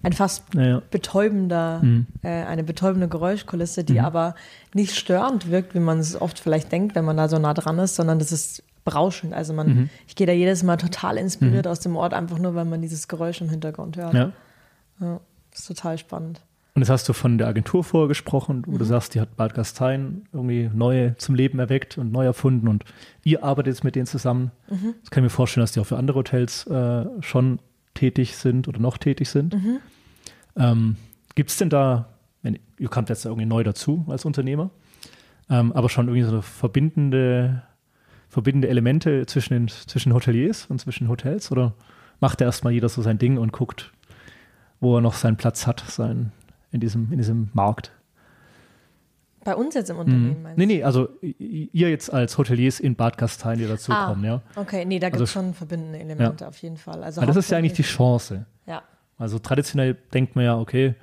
[0.02, 0.82] ein fast ja.
[0.90, 2.06] betäubender, mhm.
[2.22, 4.04] äh, eine betäubende Geräuschkulisse, die mhm.
[4.04, 4.34] aber
[4.74, 7.78] nicht störend wirkt, wie man es oft vielleicht denkt, wenn man da so nah dran
[7.78, 9.34] ist, sondern das ist berauschend.
[9.34, 9.90] Also man, mhm.
[10.06, 11.70] ich gehe da jedes Mal total inspiriert mhm.
[11.70, 14.14] aus dem Ort, einfach nur, weil man dieses Geräusch im Hintergrund hört.
[14.14, 14.32] Ja.
[15.00, 15.20] ja
[15.50, 16.40] das ist total spannend.
[16.76, 18.78] Und jetzt hast du von der Agentur vorgesprochen, wo mhm.
[18.78, 22.84] du sagst, die hat Bad Gastein irgendwie neu zum Leben erweckt und neu erfunden und
[23.24, 24.50] ihr arbeitet jetzt mit denen zusammen.
[24.68, 24.94] Mhm.
[25.00, 27.60] Das kann ich mir vorstellen, dass die auch für andere Hotels äh, schon
[27.96, 29.54] tätig sind oder noch tätig sind.
[29.54, 29.78] Mhm.
[30.56, 30.96] Ähm,
[31.34, 32.08] Gibt es denn da,
[32.42, 34.70] wenn, ihr kommt jetzt irgendwie neu dazu als Unternehmer,
[35.50, 37.62] ähm, aber schon irgendwie so verbindende,
[38.28, 41.50] verbindende Elemente zwischen, den, zwischen Hoteliers und zwischen Hotels?
[41.50, 41.74] Oder
[42.20, 43.92] macht erstmal jeder so sein Ding und guckt,
[44.80, 46.32] wo er noch seinen Platz hat, sein,
[46.70, 47.92] in, diesem, in diesem Markt?
[49.46, 50.42] Bei uns jetzt im Unternehmen, mhm.
[50.42, 54.60] meinst Nee, nee, also ihr jetzt als Hoteliers in Bad Gastein, die dazukommen, ah, ja.
[54.60, 56.48] Okay, nee, da gibt es also, schon verbindende Elemente ja.
[56.48, 57.04] auf jeden Fall.
[57.04, 58.44] Also das ist ja eigentlich die Chance.
[58.66, 58.82] Ja.
[59.18, 60.96] Also traditionell denkt man ja, okay,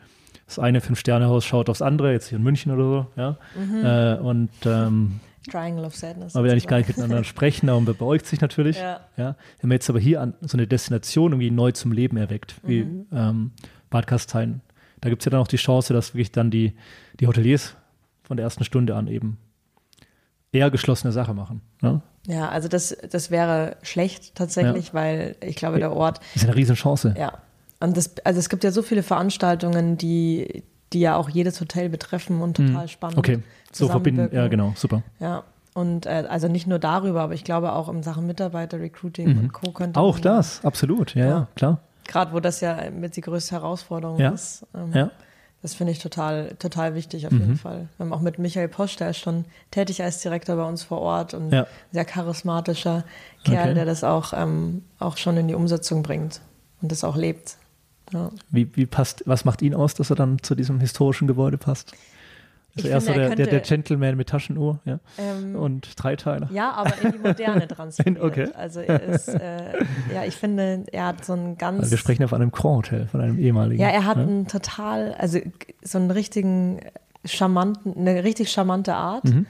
[0.45, 3.37] das eine Fünf-Sterne-Haus schaut aufs andere, jetzt hier in München oder so, ja.
[3.57, 3.85] Mhm.
[3.85, 6.33] Äh, und ähm, Triangle of Sadness.
[6.33, 8.77] Man will eigentlich gar nicht miteinander sprechen, aber man beäugt sich natürlich.
[8.77, 8.99] Ja.
[9.15, 9.37] ja.
[9.61, 12.83] Wenn man jetzt aber hier an so eine Destination irgendwie neu zum Leben erweckt, wie
[12.83, 13.05] mhm.
[13.13, 13.51] ähm,
[13.89, 14.59] Bad Kastein,
[14.99, 16.73] da gibt es ja dann auch die Chance, dass wirklich dann die,
[17.21, 17.77] die Hoteliers
[18.23, 19.37] von der ersten Stunde an eben
[20.51, 21.61] eher geschlossene Sache machen.
[21.81, 22.01] Ne?
[22.27, 24.93] Ja, also das, das wäre schlecht tatsächlich, ja.
[24.93, 26.19] weil ich glaube, der Ort.
[26.33, 27.15] Das ist eine Riesenchance.
[27.17, 27.39] Ja,
[27.79, 30.63] und das, also es gibt ja so viele Veranstaltungen, die,
[30.93, 32.67] die ja auch jedes Hotel betreffen und hm.
[32.67, 33.17] total spannend.
[33.17, 33.39] Okay,
[33.71, 35.03] so verbinden, ja genau, super.
[35.19, 35.43] Ja,
[35.73, 39.39] und äh, also nicht nur darüber, aber ich glaube auch in Sachen Mitarbeiter, Recruiting mhm.
[39.39, 39.71] und Co.
[39.71, 41.79] könnte Auch das, absolut, ja, ja, ja klar.
[42.07, 44.29] Gerade wo das ja mit die größte Herausforderung ja.
[44.29, 44.65] ist.
[44.75, 45.11] Ähm, ja.
[45.63, 47.39] Das finde ich total, total wichtig auf mhm.
[47.39, 47.87] jeden Fall.
[47.97, 50.99] Wir haben auch mit Michael Posch, der ist schon tätig als Direktor bei uns vor
[50.99, 51.65] Ort und ja.
[51.93, 53.05] sehr charismatischer
[53.45, 53.73] Kerl, okay.
[53.73, 56.41] der das auch, ähm, auch schon in die Umsetzung bringt
[56.81, 57.57] und das auch lebt.
[58.11, 58.29] Ja.
[58.49, 61.93] Wie, wie passt, was macht ihn aus, dass er dann zu diesem historischen Gebäude passt?
[62.75, 64.99] Also er ist so der, der, der, Gentleman mit Taschenuhr ja?
[65.19, 66.49] Ähm, und Dreiteiler.
[66.51, 68.19] Ja, aber in die Moderne transferiert.
[68.19, 68.49] okay.
[68.55, 71.79] Also er ist, äh, ja, ich finde, er hat so ein ganz.
[71.79, 73.79] Also wir sprechen ja von einem Grand Hotel, von einem ehemaligen.
[73.79, 74.23] Ja, er hat ja?
[74.23, 75.39] einen total, also
[75.83, 76.79] so einen richtigen
[77.25, 79.45] charmanten, eine richtig charmante Art, mhm.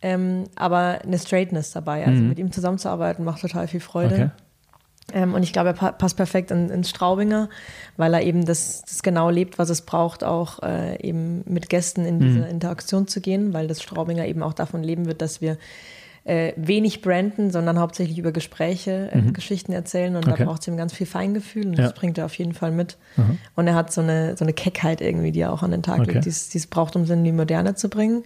[0.00, 2.06] ähm, aber eine Straightness dabei.
[2.06, 2.28] Also mhm.
[2.28, 4.14] mit ihm zusammenzuarbeiten macht total viel Freude.
[4.14, 4.30] Okay.
[5.12, 7.48] Ähm, und ich glaube, er pa passt perfekt in, ins Straubinger,
[7.96, 12.04] weil er eben das, das, genau lebt, was es braucht, auch äh, eben mit Gästen
[12.04, 12.46] in diese mhm.
[12.46, 15.56] Interaktion zu gehen, weil das Straubinger eben auch davon leben wird, dass wir
[16.24, 19.32] äh, wenig branden, sondern hauptsächlich über Gespräche äh, mhm.
[19.32, 20.14] Geschichten erzählen.
[20.14, 20.36] Und okay.
[20.38, 21.84] da braucht es eben ganz viel Feingefühl und ja.
[21.84, 22.98] das bringt er auf jeden Fall mit.
[23.16, 23.38] Mhm.
[23.56, 26.00] Und er hat so eine, so eine Keckheit irgendwie, die er auch an den Tag
[26.00, 26.12] okay.
[26.12, 28.24] legt, die es braucht, um es in die Moderne zu bringen.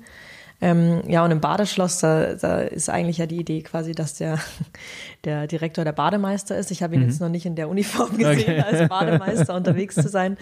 [0.62, 4.38] Ähm, ja, und im Badeschloss, da, da, ist eigentlich ja die Idee quasi, dass der,
[5.24, 6.70] der Direktor der Bademeister ist.
[6.70, 7.08] Ich habe ihn mhm.
[7.08, 8.60] jetzt noch nicht in der Uniform gesehen, okay.
[8.60, 10.36] als Bademeister unterwegs zu sein.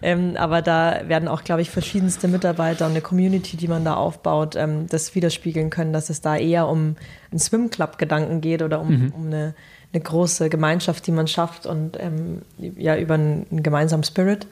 [0.00, 3.94] Ähm, aber da werden auch, glaube ich, verschiedenste Mitarbeiter und eine Community, die man da
[3.94, 6.94] aufbaut, ähm, das widerspiegeln können, dass es da eher um
[7.32, 9.12] einen Swim-Club-Gedanken geht oder um, mhm.
[9.16, 9.54] um eine,
[9.92, 14.46] eine, große Gemeinschaft, die man schafft und ähm, ja über einen, einen gemeinsamen Spirit,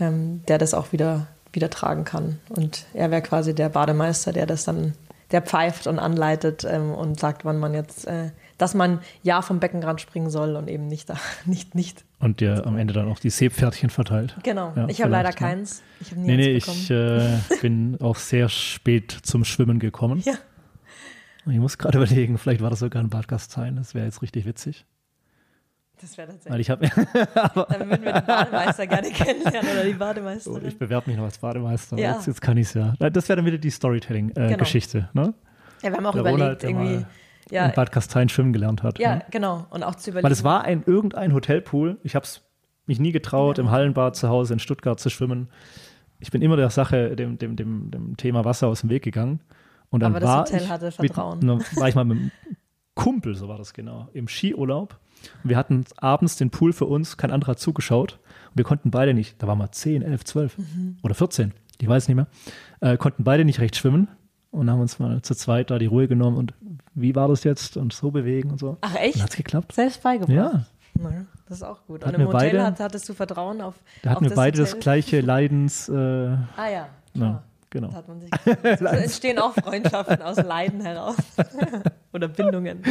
[0.00, 2.38] ähm, der das auch wieder wieder tragen kann.
[2.48, 4.94] Und er wäre quasi der Bademeister, der das dann,
[5.30, 9.60] der pfeift und anleitet ähm, und sagt, wann man jetzt, äh, dass man ja vom
[9.60, 12.04] Beckenrand springen soll und eben nicht da, nicht, nicht.
[12.18, 14.36] Und der am Ende dann auch die Seepferdchen verteilt.
[14.42, 14.72] Genau.
[14.74, 15.82] Ja, ich habe leider keins.
[16.00, 20.22] Ich habe nie nee, nee, ich äh, bin auch sehr spät zum Schwimmen gekommen.
[20.24, 20.34] Ja.
[21.46, 24.44] Ich muss gerade überlegen, vielleicht war das sogar ein Bad Gastein, das wäre jetzt richtig
[24.44, 24.84] witzig.
[26.00, 26.52] Das wäre tatsächlich.
[26.52, 26.88] Weil ich habe.
[27.68, 30.62] Dann würden wir den Bademeister gerne kennenlernen oder die Bademeisterin.
[30.62, 31.98] Oh, ich bewerbe mich noch als Bademeister.
[31.98, 32.14] Ja.
[32.14, 32.94] Jetzt, jetzt kann ich es ja.
[32.98, 34.98] Das wäre dann wieder die Storytelling-Geschichte.
[34.98, 35.26] Äh, genau.
[35.26, 35.34] Ne?
[35.82, 37.06] Ja, wir haben auch der überlegt, Ronald, irgendwie.
[37.50, 38.98] Ja, in Bad Kastein schwimmen gelernt hat.
[38.98, 39.24] Ja, ne?
[39.30, 39.66] genau.
[39.70, 40.24] Und auch zu überlegen.
[40.24, 41.98] Weil es war ein irgendein Hotelpool.
[42.02, 42.42] Ich habe es
[42.86, 43.64] mich nie getraut, ja.
[43.64, 45.48] im Hallenbad zu Hause in Stuttgart zu schwimmen.
[46.20, 49.40] Ich bin immer der Sache, dem, dem, dem, dem Thema Wasser aus dem Weg gegangen.
[49.90, 51.38] Und dann Aber das war Hotel hatte Vertrauen.
[51.38, 52.30] Mit, dann war ich mal mit einem
[52.94, 54.98] Kumpel, so war das genau, im Skiurlaub
[55.44, 58.18] wir hatten abends den Pool für uns, kein anderer hat zugeschaut.
[58.50, 60.96] Und wir konnten beide nicht, da waren wir 10, 11, 12 mhm.
[61.02, 62.26] oder 14, ich weiß nicht mehr,
[62.80, 64.08] äh, konnten beide nicht recht schwimmen
[64.50, 66.54] und haben uns mal zu zweit da die Ruhe genommen und
[66.94, 68.78] wie war das jetzt und so bewegen und so.
[68.80, 69.22] Ach echt?
[69.22, 69.72] Hat es geklappt?
[69.72, 70.34] Selbst beigebracht?
[70.34, 70.66] Ja.
[71.48, 72.02] Das ist auch gut.
[72.02, 74.72] Und im Hotel beide, hattest du Vertrauen auf Da hatten auf wir beide Hotel?
[74.72, 75.88] das gleiche Leidens...
[75.88, 77.44] Äh, ah ja, klar.
[77.70, 77.90] Genau.
[78.78, 81.16] so entstehen auch Freundschaften aus Leiden heraus.
[82.12, 82.82] oder Bindungen.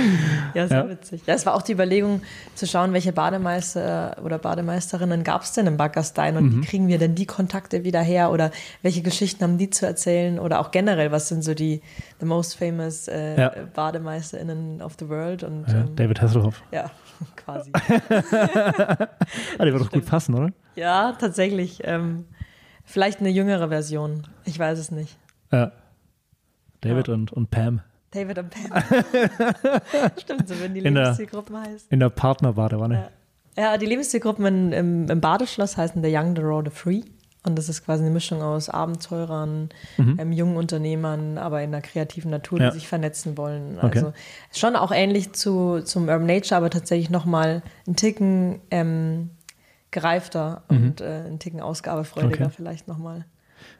[0.54, 0.90] Ja, sehr ja.
[0.90, 1.24] witzig.
[1.26, 2.22] Ja, es war auch die Überlegung
[2.54, 6.62] zu schauen, welche Bademeister oder Bademeisterinnen gab es denn im Backerstein und mhm.
[6.62, 8.52] wie kriegen wir denn die Kontakte wieder her oder
[8.84, 11.82] welche Geschichten haben die zu erzählen oder auch generell, was sind so die
[12.20, 13.52] the most famous äh, ja.
[13.74, 16.62] BademeisterInnen of the world und ja, ähm, David Hasselhoff.
[16.72, 16.92] Ja,
[17.36, 17.72] quasi.
[17.74, 20.50] ah, der wird doch gut passen, oder?
[20.76, 21.82] Ja, tatsächlich.
[21.84, 22.26] Ähm,
[22.88, 24.26] Vielleicht eine jüngere Version.
[24.46, 25.18] Ich weiß es nicht.
[25.52, 25.74] Ja.
[26.80, 27.14] David ja.
[27.14, 27.82] Und, und Pam.
[28.12, 28.82] David und Pam.
[30.18, 31.90] Stimmt, so wenn die Lebenszielgruppen heißen.
[31.90, 33.10] In der Partnerbadewanne.
[33.58, 33.64] Ja.
[33.64, 37.02] ja, die Lebenszielgruppen in, im, im Badeschloss heißen The Young, The Raw, The Free.
[37.46, 40.18] Und das ist quasi eine Mischung aus Abenteurern, mhm.
[40.20, 42.70] ähm, jungen Unternehmern, aber in der kreativen Natur, ja.
[42.70, 43.78] die sich vernetzen wollen.
[43.82, 44.00] Okay.
[44.00, 44.14] Also
[44.54, 49.32] schon auch ähnlich zu, zum Urban Nature, aber tatsächlich nochmal einen Ticken ähm,
[49.92, 50.78] gereifter mhm.
[50.78, 52.54] und äh, ein Ticken ausgabefreudiger okay.
[52.56, 53.26] vielleicht nochmal.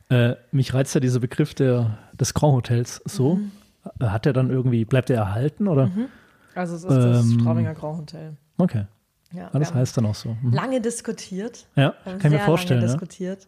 [0.10, 3.36] Äh, mich reizt ja dieser Begriff der, des Grand Hotels so.
[3.36, 3.52] Mhm.
[4.00, 5.88] Äh, hat er dann irgendwie, bleibt er erhalten oder?
[5.88, 6.08] Mhm.
[6.56, 8.38] Also es ist ähm, das Straubinger Grand Hotel.
[8.58, 8.86] Okay.
[9.34, 10.36] Ja, das heißt dann auch so.
[10.42, 10.54] Mhm.
[10.54, 11.68] Lange diskutiert.
[11.76, 12.80] Ja, kann ich mir vorstellen.
[12.80, 12.98] Lange ja.
[12.98, 13.48] diskutiert.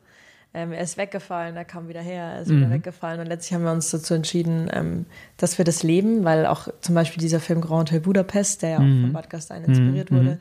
[0.51, 2.71] Ähm, er ist weggefallen, er kam wieder her, er ist wieder mhm.
[2.71, 5.05] weggefallen und letztlich haben wir uns dazu entschieden, ähm,
[5.37, 8.77] dass wir das leben, weil auch zum Beispiel dieser Film Grand Hotel Budapest, der ja
[8.77, 9.01] auch mhm.
[9.03, 10.39] von Bad Gastein inspiriert wurde,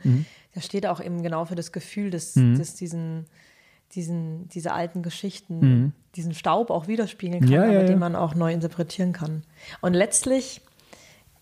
[0.59, 2.57] der steht auch eben genau für das Gefühl, dass, mhm.
[2.57, 3.27] dass diesen,
[3.95, 5.93] diesen, diese alten Geschichten, mhm.
[6.15, 9.43] diesen Staub auch widerspiegeln kann, ja, aber ja, den man auch neu interpretieren kann.
[9.79, 10.59] Und letztlich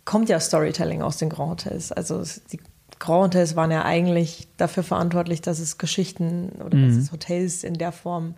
[0.05, 1.91] kommt ja Storytelling aus den Grand Hotels.
[1.91, 2.59] Also die
[2.99, 6.87] Grand Hotels waren ja eigentlich dafür verantwortlich, dass es Geschichten oder mhm.
[6.89, 8.35] dass es Hotels in der Form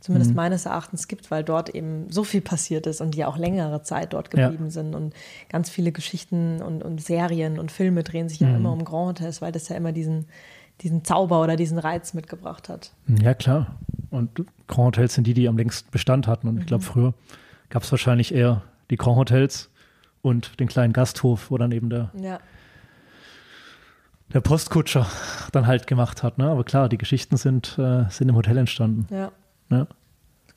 [0.00, 0.36] zumindest mhm.
[0.36, 4.12] meines Erachtens gibt, weil dort eben so viel passiert ist und die auch längere Zeit
[4.12, 4.70] dort geblieben ja.
[4.70, 5.14] sind und
[5.48, 8.56] ganz viele Geschichten und, und, Serien und Filme drehen sich ja mhm.
[8.56, 10.26] immer um Grand Hotels, weil das ja immer diesen,
[10.82, 12.92] diesen Zauber oder diesen Reiz mitgebracht hat.
[13.06, 13.78] Ja, klar.
[14.10, 16.48] Und Grand Hotels sind die, die am längsten Bestand hatten.
[16.48, 16.60] Und mhm.
[16.60, 17.14] ich glaube, früher
[17.68, 19.70] gab es wahrscheinlich eher die Grand Hotels
[20.22, 22.38] und den kleinen Gasthof, wo dann eben der, ja.
[24.32, 25.06] der Postkutscher
[25.52, 26.38] dann halt gemacht hat.
[26.38, 26.48] Ne?
[26.48, 29.12] Aber klar, die Geschichten sind, äh, sind im Hotel entstanden.
[29.12, 29.32] Ja.
[29.70, 29.86] Ja.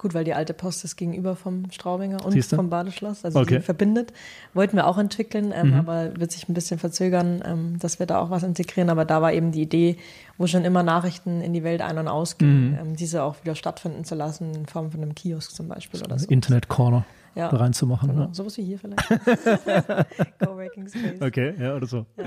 [0.02, 2.56] Gut, weil die alte Post ist gegenüber vom Straubinger und Siehste?
[2.56, 3.58] vom Badeschloss, also okay.
[3.58, 4.12] die verbindet.
[4.56, 5.74] Wollten wir auch entwickeln, ähm, mhm.
[5.76, 8.90] aber wird sich ein bisschen verzögern, ähm, dass wir da auch was integrieren.
[8.90, 9.98] Aber da war eben die Idee,
[10.40, 12.78] wo schon immer Nachrichten in die Welt ein- und ausgehen, mhm.
[12.80, 16.18] ähm, diese auch wieder stattfinden zu lassen, in Form von einem Kiosk zum Beispiel oder
[16.18, 16.28] so.
[16.30, 17.06] Internet Corner
[17.36, 17.50] ja.
[17.50, 18.10] reinzumachen.
[18.10, 18.24] Genau.
[18.24, 18.34] Ja.
[18.34, 19.08] Sowas wie hier vielleicht.
[20.40, 21.22] Co-working Space.
[21.22, 22.08] Okay, ja, oder so.
[22.18, 22.26] Ja.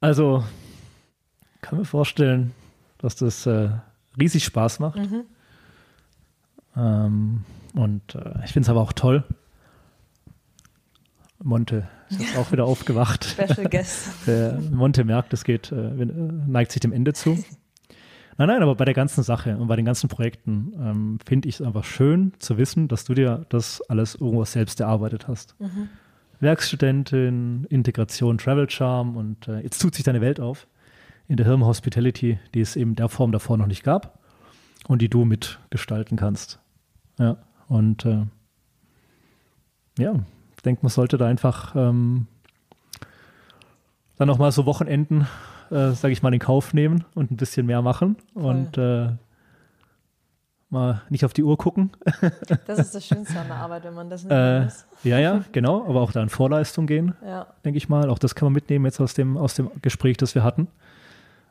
[0.00, 0.44] Also,
[1.60, 2.52] kann mir vorstellen,
[2.98, 3.70] dass das äh,
[4.16, 5.00] riesig Spaß macht.
[5.00, 5.24] Mhm
[6.76, 7.44] ähm,
[7.74, 9.24] und äh, ich finde es aber auch toll.
[11.42, 13.24] Monte ist jetzt auch wieder aufgewacht.
[13.24, 14.10] Special Guest.
[14.26, 17.38] Der Monte merkt, es geht, äh, äh, neigt sich dem Ende zu.
[18.38, 21.56] Nein, nein, aber bei der ganzen Sache und bei den ganzen Projekten ähm, finde ich
[21.56, 25.54] es einfach schön zu wissen, dass du dir das alles irgendwo selbst erarbeitet hast.
[25.60, 25.88] Mhm.
[26.40, 30.66] Werkstudentin, Integration, Travel Charm und äh, jetzt tut sich deine Welt auf
[31.28, 34.18] in der Hirn Hospitality, die es eben der Form davor noch nicht gab
[34.88, 36.58] und die du mitgestalten kannst.
[37.22, 37.36] Ja,
[37.68, 38.26] und äh,
[39.96, 40.14] ja,
[40.56, 42.26] ich denke, man sollte da einfach ähm,
[44.16, 45.28] dann auch mal so Wochenenden,
[45.70, 48.44] äh, sage ich mal, in Kauf nehmen und ein bisschen mehr machen Voll.
[48.44, 49.10] und äh,
[50.68, 51.92] mal nicht auf die Uhr gucken.
[52.66, 54.84] Das ist das Schönste an der Arbeit, wenn man das nicht äh, muss.
[55.04, 57.46] Ja, ja, genau, aber auch da in Vorleistung gehen, ja.
[57.64, 58.10] denke ich mal.
[58.10, 60.66] Auch das kann man mitnehmen jetzt aus dem, aus dem Gespräch, das wir hatten.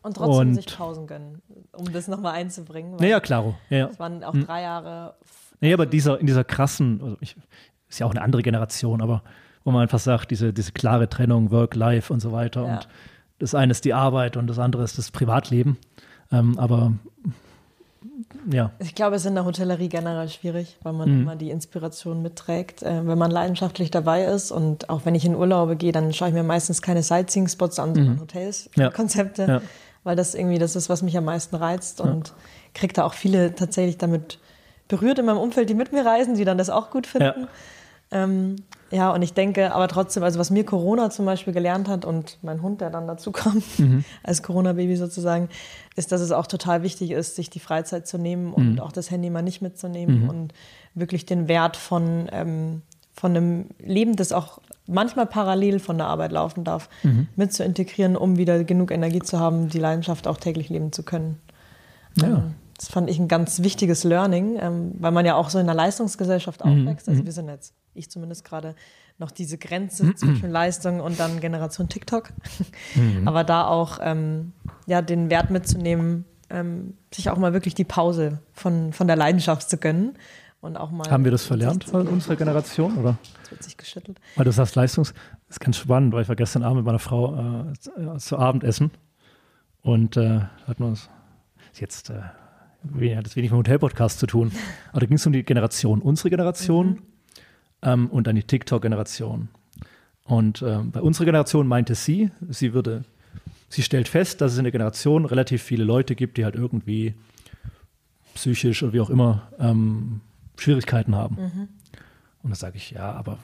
[0.04, 1.42] Und trotzdem und, sich Pausen gönnen,
[1.72, 2.96] um das nochmal einzubringen.
[2.98, 3.56] Naja, klaro.
[3.70, 4.46] Ja, Das waren auch hm.
[4.46, 5.14] drei Jahre.
[5.62, 7.36] Naja, aber dieser, in dieser krassen, also ich,
[7.88, 9.24] ist ja auch eine andere Generation, aber
[9.64, 12.66] wo man einfach sagt, diese, diese klare Trennung, Work, Life und so weiter.
[12.66, 12.74] Ja.
[12.74, 12.88] Und
[13.40, 15.78] das eine ist die Arbeit und das andere ist das Privatleben.
[16.32, 16.94] Ähm, aber
[18.52, 18.72] ja.
[18.80, 21.22] Ich glaube, es ist in der Hotellerie generell schwierig, weil man mhm.
[21.22, 22.82] immer die Inspiration mitträgt.
[22.82, 26.30] Äh, wenn man leidenschaftlich dabei ist und auch wenn ich in Urlaube gehe, dann schaue
[26.30, 28.22] ich mir meistens keine Sightseeing-Spots an, sondern mhm.
[28.22, 28.90] Hotels, ja.
[28.90, 29.62] Konzepte, ja.
[30.04, 32.34] weil das irgendwie das ist, was mich am meisten reizt und
[32.74, 34.40] kriege da auch viele tatsächlich damit
[34.92, 37.48] berührt in meinem Umfeld, die mit mir reisen, die dann das auch gut finden.
[38.12, 38.58] Ähm,
[38.92, 42.38] ja, und ich denke aber trotzdem, also was mir Corona zum Beispiel gelernt hat und
[42.42, 44.04] mein Hund, der dann dazu kam, mhm.
[44.24, 45.48] als Corona-Baby sozusagen,
[45.96, 48.80] ist, dass es auch total wichtig ist, sich die Freizeit zu nehmen und mhm.
[48.82, 50.30] auch das Handy mal nicht mitzunehmen mhm.
[50.30, 50.54] und
[50.94, 52.82] wirklich den Wert von, ähm,
[53.14, 57.30] von einem Leben, das auch manchmal parallel von der Arbeit laufen darf, mhm.
[57.38, 61.04] mit zu integrieren, um wieder genug Energie zu haben, die Leidenschaft auch täglich leben zu
[61.04, 61.40] können.
[62.18, 62.28] Ja.
[62.28, 65.70] Ähm, das fand ich ein ganz wichtiges Learning, ähm, weil man ja auch so in
[65.70, 66.72] einer Leistungsgesellschaft mhm.
[66.72, 67.08] aufwächst.
[67.08, 67.26] Also mhm.
[67.28, 68.74] wir sind jetzt ich zumindest gerade
[69.20, 70.16] noch diese Grenze mhm.
[70.16, 72.32] zwischen Leistung und dann Generation TikTok.
[73.26, 74.54] Aber da auch ähm,
[74.88, 79.70] ja, den Wert mitzunehmen, ähm, sich auch mal wirklich die Pause von, von der Leidenschaft
[79.70, 80.18] zu gönnen.
[80.60, 82.98] Und auch mal Haben wir das verlernt von unserer Generation?
[82.98, 83.18] Oder?
[83.42, 84.20] Das wird sich geschüttelt.
[84.36, 85.14] Weil du sagst Leistungs,
[85.48, 88.90] das ist ganz spannend, weil ich war gestern Abend mit meiner Frau äh, zu Abendessen
[89.82, 91.10] und äh, hatten wir uns
[91.74, 92.22] jetzt äh,
[92.84, 94.52] hat das wenig mit dem Hotel-Podcast zu tun.
[94.92, 96.02] Aber da ging es um die Generation.
[96.02, 96.98] Unsere Generation mhm
[97.82, 99.50] ähm, und dann die TikTok-Generation.
[100.24, 103.04] Und ähm, bei unserer Generation meinte sie, sie würde,
[103.70, 107.16] sie stellt fest, dass es in der Generation relativ viele Leute gibt, die halt irgendwie
[108.36, 110.22] psychisch oder wie auch immer ähm,
[110.58, 111.36] Schwierigkeiten haben.
[111.36, 111.68] Mhm.
[112.44, 113.40] Und da sage ich, ja, aber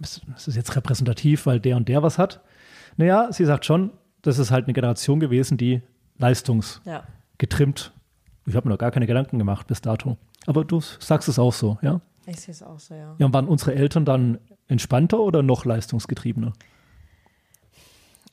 [0.00, 2.40] ist das jetzt repräsentativ, weil der und der was hat?
[2.96, 3.90] Naja, sie sagt schon,
[4.22, 5.82] das ist halt eine Generation gewesen, die
[6.18, 6.84] leistungsgetrimmt.
[7.92, 7.99] Ja.
[8.46, 10.16] Ich habe mir noch gar keine Gedanken gemacht bis dato.
[10.46, 12.00] Aber du sagst es auch so, ja?
[12.26, 13.14] Ich sehe es auch so, ja.
[13.18, 14.38] Ja, und waren unsere Eltern dann
[14.68, 16.52] entspannter oder noch leistungsgetriebener?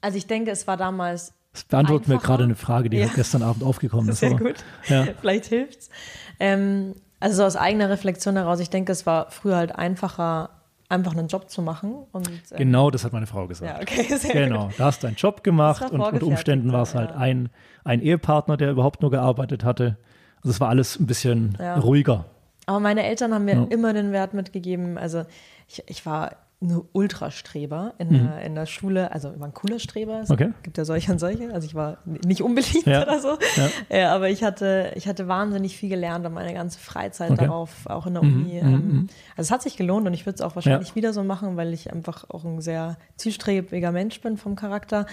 [0.01, 1.33] Also ich denke, es war damals.
[1.53, 3.07] Das beantwortet mir gerade eine Frage, die ja.
[3.07, 4.19] gestern Abend aufgekommen ist.
[4.19, 4.63] Sehr aber, gut.
[4.87, 5.07] Ja.
[5.19, 5.89] Vielleicht hilft's.
[6.39, 10.56] Ähm, also so aus eigener Reflexion heraus, ich denke, es war früher halt einfacher,
[10.89, 12.05] einfach einen Job zu machen.
[12.11, 13.71] Und, ähm, genau, das hat meine Frau gesagt.
[13.71, 14.79] Ja, okay, sehr genau, gut.
[14.79, 17.17] da hast du einen Job gemacht und unter Umständen war es halt ja.
[17.17, 17.49] ein,
[17.83, 19.97] ein Ehepartner, der überhaupt nur gearbeitet hatte.
[20.37, 21.77] Also es war alles ein bisschen ja.
[21.79, 22.25] ruhiger.
[22.65, 24.97] Aber meine Eltern haben mir immer den Wert mitgegeben.
[24.97, 25.23] Also
[25.67, 28.13] ich, ich war eine Ultrastreber in, mhm.
[28.13, 29.11] der, in der Schule.
[29.11, 30.21] Also ich war ein cooler Streber.
[30.21, 30.53] Es okay.
[30.63, 31.53] gibt ja solche und solche.
[31.53, 33.03] Also ich war nicht unbeliebt ja.
[33.03, 33.37] oder so.
[33.89, 33.97] Ja.
[33.97, 34.15] ja.
[34.15, 37.45] aber ich hatte, ich hatte wahnsinnig viel gelernt und meine ganze Freizeit okay.
[37.45, 38.41] darauf, auch in der mhm.
[38.41, 38.61] Uni.
[38.61, 38.73] Mhm.
[38.73, 41.57] Ähm, also es hat sich gelohnt und ich würde es auch wahrscheinlich wieder so machen,
[41.57, 45.05] weil ich einfach auch ein sehr zielstrebiger Mensch bin vom Charakter.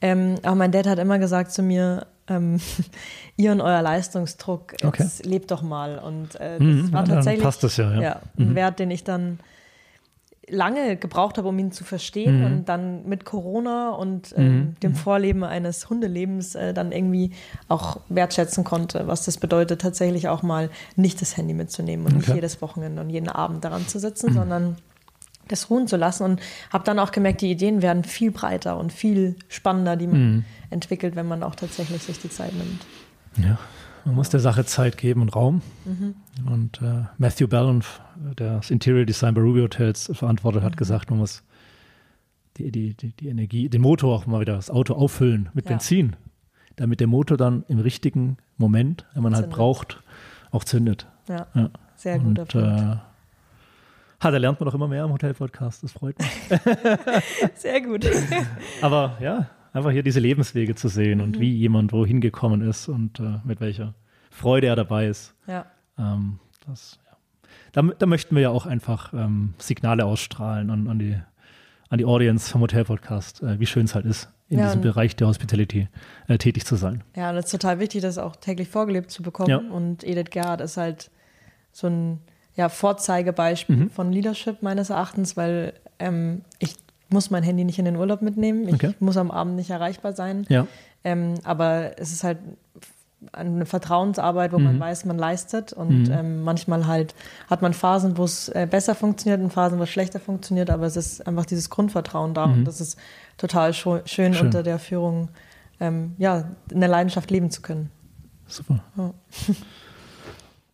[0.00, 2.60] Ähm, aber mein Dad hat immer gesagt zu mir, ähm,
[3.36, 5.08] ihr und euer Leistungsdruck, okay.
[5.24, 5.98] lebt doch mal.
[5.98, 8.00] Und äh, das mhm, war tatsächlich passt das ja, ja.
[8.00, 8.54] ja ein mhm.
[8.54, 9.40] Wert, den ich dann
[10.48, 12.46] lange gebraucht habe, um ihn zu verstehen mhm.
[12.46, 14.74] und dann mit Corona und ähm, mhm.
[14.82, 17.30] dem Vorleben eines Hundelebens äh, dann irgendwie
[17.68, 22.26] auch wertschätzen konnte, was das bedeutet, tatsächlich auch mal nicht das Handy mitzunehmen und okay.
[22.26, 24.34] nicht jedes Wochenende und jeden Abend daran zu sitzen, mhm.
[24.34, 24.76] sondern
[25.48, 26.40] das ruhen zu lassen und
[26.72, 30.44] habe dann auch gemerkt, die Ideen werden viel breiter und viel spannender, die man mhm.
[30.70, 32.86] entwickelt, wenn man auch tatsächlich sich die Zeit nimmt.
[33.36, 33.58] Ja,
[34.04, 35.62] man muss der Sache Zeit geben und Raum.
[35.84, 36.14] Mhm.
[36.50, 37.82] Und äh, Matthew Ballon,
[38.38, 40.76] der das Interior Design bei Ruby Hotels verantwortet, hat mhm.
[40.76, 41.42] gesagt, man muss
[42.56, 45.72] die, die, die, die, Energie, den Motor auch mal wieder, das Auto auffüllen mit ja.
[45.72, 46.16] Benzin,
[46.76, 49.58] damit der Motor dann im richtigen Moment, wenn man halt zündet.
[49.58, 50.02] halt braucht,
[50.50, 51.06] auch zündet.
[51.28, 51.70] Ja, ja.
[51.96, 52.54] sehr guter und, Punkt.
[52.54, 52.96] Äh,
[54.24, 55.82] Ha, da lernt man doch immer mehr am Hotel-Podcast.
[55.82, 56.30] Das freut mich.
[57.56, 58.08] Sehr gut.
[58.80, 61.40] Aber ja, einfach hier diese Lebenswege zu sehen und mhm.
[61.40, 63.94] wie jemand wohin gekommen ist und äh, mit welcher
[64.30, 65.34] Freude er dabei ist.
[65.46, 65.66] Ja.
[65.98, 67.16] Ähm, das, ja.
[67.72, 71.20] Da, da, möchten wir ja auch einfach ähm, Signale ausstrahlen an, an, die,
[71.90, 75.16] an die Audience vom Hotel-Podcast, äh, wie schön es halt ist, in ja, diesem Bereich
[75.16, 75.88] der Hospitality
[76.28, 77.02] äh, tätig zu sein.
[77.16, 79.50] Ja, und es ist total wichtig, das auch täglich vorgelebt zu bekommen.
[79.50, 79.58] Ja.
[79.58, 81.10] Und Edith Gerhardt ist halt
[81.72, 82.20] so ein
[82.54, 83.90] ja, Vorzeigebeispiel mhm.
[83.90, 86.76] von Leadership meines Erachtens, weil ähm, ich
[87.10, 88.68] muss mein Handy nicht in den Urlaub mitnehmen.
[88.68, 88.94] Ich okay.
[89.00, 90.46] muss am Abend nicht erreichbar sein.
[90.48, 90.66] Ja.
[91.04, 92.38] Ähm, aber es ist halt
[93.32, 95.72] eine Vertrauensarbeit, wo man weiß, man leistet.
[95.72, 97.14] Und ähm, manchmal halt
[97.48, 100.70] hat man Phasen, wo es äh, besser funktioniert und Phasen, wo es schlechter funktioniert.
[100.70, 102.44] Aber es ist einfach dieses Grundvertrauen da.
[102.44, 102.98] Und das ist
[103.38, 104.36] total schön, Schön.
[104.36, 105.28] unter der Führung
[105.80, 107.90] ähm, ja, eine Leidenschaft leben zu können.
[108.46, 108.82] Super.
[108.96, 109.14] Ja.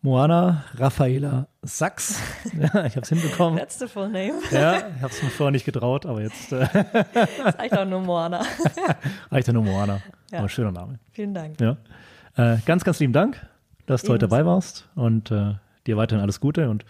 [0.01, 2.19] Moana Raffaela Sachs.
[2.59, 3.59] Ja, ich habe es hinbekommen.
[3.59, 4.33] That's the full name.
[4.51, 6.67] Ja, ich habe es mir vorher nicht getraut, aber jetzt äh,
[7.13, 8.41] Das eigentlich auch nur Moana.
[9.31, 10.01] reicht ja nur Moana.
[10.31, 10.39] Ja.
[10.39, 10.97] Aber schöner Name.
[11.11, 11.59] Vielen Dank.
[11.61, 11.77] Ja.
[12.35, 13.45] Äh, ganz, ganz lieben Dank,
[13.85, 15.53] dass du heute dabei warst und äh,
[15.85, 16.69] dir weiterhin alles Gute.
[16.69, 16.83] Und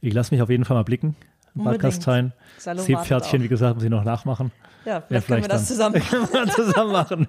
[0.00, 1.16] ich lasse mich auf jeden Fall mal blicken.
[1.54, 1.64] Das
[2.06, 2.32] wartet
[2.80, 3.44] Seepferdchen, auch.
[3.44, 4.50] wie gesagt, muss ich noch nachmachen.
[4.86, 7.28] Ja, vielleicht, können wir das dann- zusammen Können wir zusammen machen.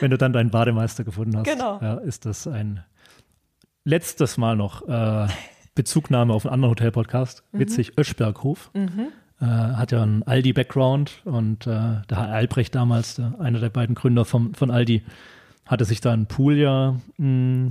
[0.00, 1.78] Wenn du dann deinen Bademeister gefunden hast, Genau.
[1.82, 2.84] ja, ist das ein
[3.86, 5.28] letztes Mal noch äh,
[5.74, 7.42] Bezugnahme auf einen anderen Hotel-Podcast.
[7.52, 7.58] Mhm.
[7.60, 8.70] Witzig, Öschberghof.
[8.74, 13.94] Äh, hat ja einen Aldi-Background und äh, der Herr Albrecht damals, der, einer der beiden
[13.94, 15.02] Gründer vom, von Aldi,
[15.66, 17.70] hatte sich da einen Pool ja mh,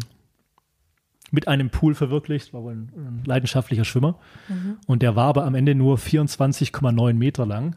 [1.31, 4.19] mit einem Pool verwirklicht, war wohl ein, ein leidenschaftlicher Schwimmer.
[4.47, 4.77] Mhm.
[4.85, 7.75] Und der war aber am Ende nur 24,9 Meter lang,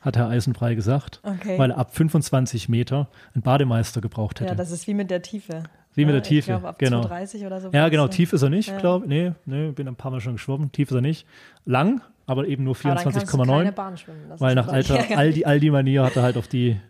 [0.00, 1.58] hat Herr Eisenbrei gesagt, Okay.
[1.58, 4.50] weil er ab 25 Meter einen Bademeister gebraucht hätte.
[4.50, 5.64] Ja, das ist wie mit der Tiefe.
[5.94, 7.00] Wie mit Ja, der Tiefe, Ich glaube, ab genau.
[7.02, 7.70] 2,30 oder so.
[7.72, 8.78] ja, genau, tief ist er nicht, Ja.
[8.78, 10.70] glaube Nee, nee, bin ein paar Mal schon geschwommen.
[10.72, 11.26] Tief ist er nicht.
[11.64, 13.72] Lang, aber eben nur Aber dann kannst du keine 24,9.
[13.72, 14.20] Bahn schwimmen.
[14.28, 16.80] Das Weil nach alter Aldi, Aldi-Manier hat er halt auf, die,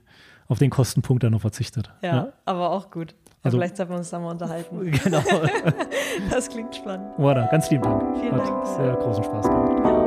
[0.48, 1.90] auf den Kostenpunkt dann noch verzichtet.
[2.02, 3.12] Ja, aber auch gut.
[3.12, 4.90] Ja, Also- vielleicht sollten wir uns da mal unterhalten.
[5.04, 5.22] Genau.
[6.30, 7.06] Das klingt spannend.
[7.18, 8.18] Voilà, ganz lieben Dank.
[8.20, 8.66] Vielen Hat Dank.
[8.66, 9.82] sehr großen Spaß gemacht.
[9.84, 9.99] Ja.